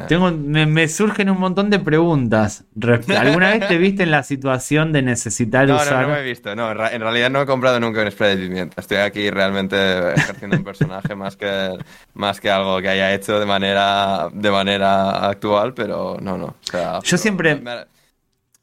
[0.08, 2.66] Tengo, me, me surgen un montón de preguntas.
[3.18, 6.08] ¿Alguna vez te viste en la situación de necesitar No, no, usar?
[6.08, 6.56] no me he visto.
[6.56, 8.80] No, en, realidad no he comprado nunca un spray de pimienta.
[8.80, 9.76] Estoy aquí realmente
[10.14, 11.78] ejerciendo un personaje más que,
[12.14, 16.46] más que algo que haya hecho de manera, de manera actual, pero no, no.
[16.46, 17.86] O sea, Yo siempre- me-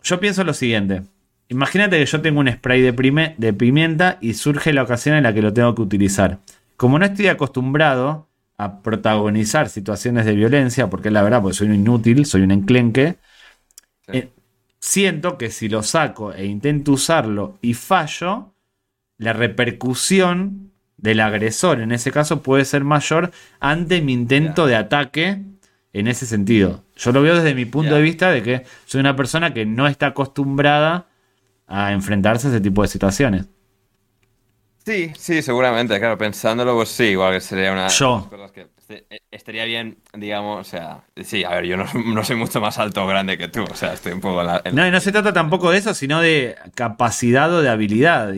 [0.04, 1.02] Yo pienso lo siguiente.
[1.48, 5.24] Imagínate que yo tengo un spray de, prime- de pimienta y surge la ocasión en
[5.24, 6.38] la que lo tengo que utilizar.
[6.76, 8.27] Como no estoy acostumbrado
[8.58, 13.16] a protagonizar situaciones de violencia, porque la verdad, porque soy un inútil, soy un enclenque,
[14.06, 14.18] Sí.
[14.18, 14.32] eh,
[14.80, 18.52] siento que si lo saco e intento usarlo y fallo,
[19.16, 23.30] la repercusión del agresor en ese caso puede ser mayor
[23.60, 25.42] ante mi intento de ataque
[25.92, 26.84] en ese sentido.
[26.96, 29.86] Yo lo veo desde mi punto de vista de que soy una persona que no
[29.86, 31.06] está acostumbrada
[31.68, 33.46] a enfrentarse a ese tipo de situaciones.
[34.88, 38.16] Sí, sí, seguramente, claro, pensándolo, pues sí, igual que sería una de Yo.
[38.20, 41.84] las cosas que este- eh, estaría bien, digamos, o sea, sí, a ver, yo no,
[42.06, 44.46] no soy mucho más alto o grande que tú, o sea, estoy un poco en
[44.46, 44.62] la...
[44.64, 48.32] en- No, y no se trata tampoco de eso, sino de capacidad o de habilidad.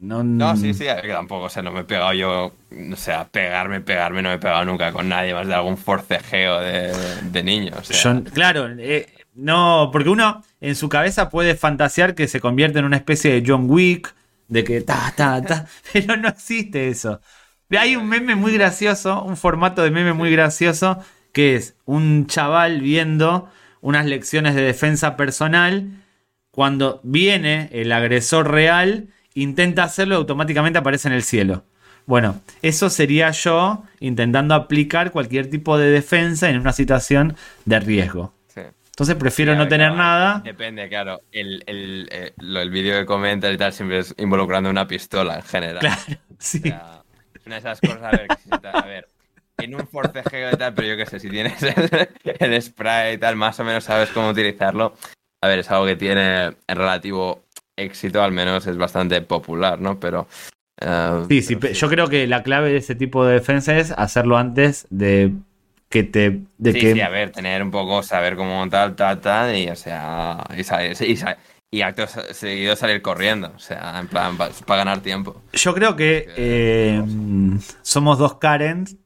[0.00, 2.52] No, No, sí, sí, a ver, que tampoco, o sea, no me he pegado yo,
[2.92, 6.58] o sea, pegarme, pegarme, no me he pegado nunca con nadie más de algún forcejeo
[6.60, 9.06] de, de niño, o sea, Yo- claro, eh,
[9.36, 13.44] no, porque uno en su cabeza puede fantasear que se convierte en una especie de
[13.48, 14.12] John Wick,
[14.48, 17.20] de que ta, ta, ta, pero no existe eso.
[17.70, 20.98] Hay un meme muy gracioso, un formato de meme muy gracioso,
[21.32, 26.02] que es un chaval viendo unas lecciones de defensa personal.
[26.50, 31.64] Cuando viene el agresor real, intenta hacerlo y automáticamente aparece en el cielo.
[32.06, 37.36] Bueno, eso sería yo intentando aplicar cualquier tipo de defensa en una situación
[37.66, 38.32] de riesgo.
[38.98, 39.12] Sí.
[39.12, 40.40] Entonces prefiero Sí, no tener claro, nada.
[40.44, 41.20] Depende, claro.
[41.32, 45.36] El, el, eh, lo- el vídeo que comentas y tal siempre es involucrando una pistola
[45.36, 45.80] en general.
[45.80, 46.00] Claro,
[46.38, 46.58] sí.
[46.58, 47.02] O sea,
[47.34, 49.08] es una de esas cosas, a ver, que si te- a ver,
[49.58, 53.18] en un forcejeo y tal, pero yo qué sé, si tienes el, el spray y
[53.18, 54.94] tal, más o menos sabes cómo utilizarlo.
[55.42, 57.44] A ver, es algo que tiene en relativo
[57.76, 60.00] éxito, al menos es bastante popular, ¿no?
[60.00, 60.26] Pero.
[60.80, 63.76] eh, Sí, sí, pero pe- yo creo que la clave de ese tipo de defensa
[63.78, 65.32] es hacerlo antes de
[65.88, 66.42] que te.
[66.58, 69.68] De sí, que, sí, a ver, tener un poco, saber cómo tal, tal, tal, y
[69.70, 71.38] o sea, y, salir, y, sa-
[71.70, 75.42] y acto se- seguido salir corriendo, o sea, en plan, para ganar tiempo.
[75.52, 77.02] Yo creo que eh,
[77.82, 78.96] somos dos Karens.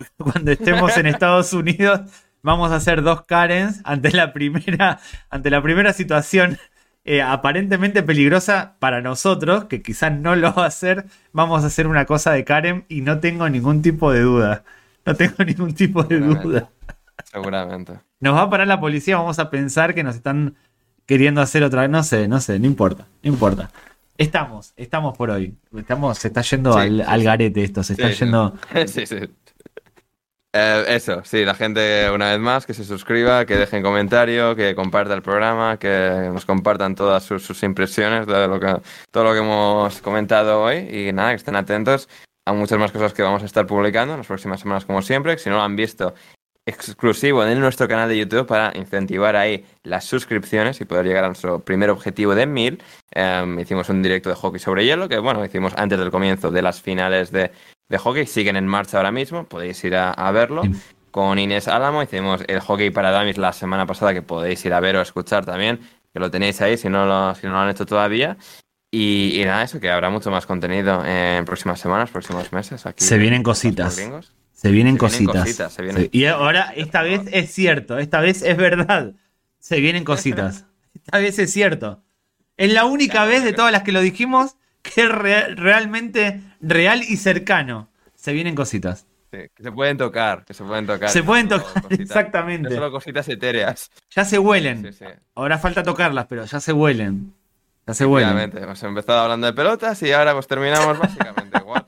[0.18, 2.02] Cuando estemos en Estados Unidos,
[2.42, 5.00] vamos a ser dos Karens ante la primera,
[5.30, 6.58] ante la primera situación
[7.04, 11.06] eh, aparentemente peligrosa para nosotros, que quizás no lo va a hacer.
[11.32, 14.64] Vamos a hacer una cosa de Karen y no tengo ningún tipo de duda.
[15.06, 16.48] No tengo ningún tipo de Seguramente.
[16.48, 16.70] duda.
[17.24, 17.92] Seguramente.
[18.20, 20.56] Nos va a parar la policía, vamos a pensar que nos están
[21.06, 21.90] queriendo hacer otra vez.
[21.90, 23.70] No sé, no sé, no importa, no importa.
[24.16, 25.56] Estamos, estamos por hoy.
[25.76, 28.54] Estamos, se está yendo Sí, al, sí, al garete esto, se está Sí, yendo.
[28.86, 29.16] Sí, sí.
[30.56, 34.76] Eh, eso, sí, la gente una vez más que se suscriba, que dejen comentario, que
[34.76, 38.76] comparta el programa, que nos compartan todas sus, impresiones de lo que,
[39.10, 42.08] todo lo que hemos comentado hoy y nada, que estén atentos
[42.46, 45.38] a muchas más cosas que vamos a estar publicando en las próximas semanas como siempre.
[45.38, 46.14] Si no lo han visto,
[46.66, 51.28] exclusivo en nuestro canal de YouTube para incentivar ahí las suscripciones y poder llegar a
[51.28, 52.82] nuestro primer objetivo de mil.
[53.10, 56.62] Em, hicimos un directo de hockey sobre hielo que, bueno, hicimos antes del comienzo de
[56.62, 57.50] las finales de,
[57.88, 58.26] de hockey.
[58.26, 60.62] Siguen en marcha ahora mismo, podéis ir a, verlo.
[61.10, 64.80] Con Inés Álamo hicimos el hockey para damis la semana pasada que podéis ir a
[64.80, 65.78] ver o escuchar también,
[66.12, 68.36] que lo tenéis ahí si no lo, si no lo han hecho todavía.
[68.96, 72.86] Y, nada, eso, que habrá mucho más contenido en próximas semanas, próximos meses.
[72.86, 74.00] Aquí se vienen cositas.
[74.52, 75.58] Se vienen cositas.
[76.12, 79.14] Y ahora, esta vez es cierto, esta vez es verdad.
[79.58, 80.66] Se vienen cositas.
[80.94, 82.02] Esta vez es cierto.
[82.56, 87.16] Es la única vez de todas las que lo dijimos que es realmente real y
[87.16, 87.88] cercano.
[88.14, 89.06] Se vienen cositas.
[89.30, 91.10] que se pueden tocar, que se pueden tocar.
[91.10, 92.68] Se pueden tocar, exactamente.
[92.68, 93.90] No solo cositas etéreas.
[94.10, 94.94] Ya se huelen.
[95.34, 97.34] Ahora falta tocarlas, pero ya se huelen.
[97.86, 98.52] Ya se huelen.
[98.56, 101.86] Hemos empezado hablando de pelotas y ahora pues terminamos básicamente igual.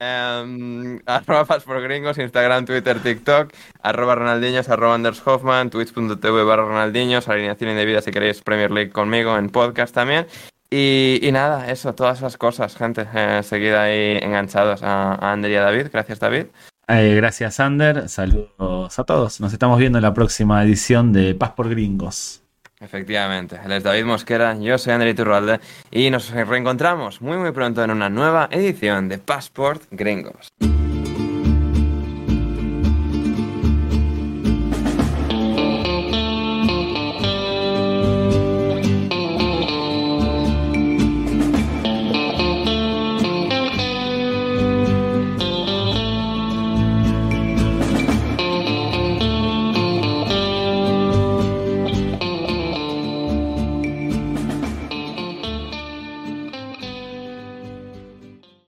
[0.00, 3.52] Um, arroba por gringos, Instagram, Twitter, TikTok,
[3.82, 9.36] arroba Ronaldinhos, arroba Anders Hoffman, twitch.tv barra Ronaldinhos, alineación indebida si queréis Premier League conmigo
[9.36, 10.26] en podcast también.
[10.70, 13.06] Y, nada, eso, todas esas cosas, gente.
[13.14, 15.88] Eh, seguid ahí enganchados a, a Ander y a David.
[15.90, 16.46] Gracias, David.
[16.88, 18.08] Eh, gracias, Ander.
[18.08, 19.40] Saludos a todos.
[19.40, 22.42] Nos estamos viendo en la próxima edición de Paz por Gringos.
[22.80, 25.60] Efectivamente, él es David Mosquera, yo soy André Turralde
[25.90, 30.52] y nos reencontramos muy muy pronto en una nueva edición de Passport Gringos.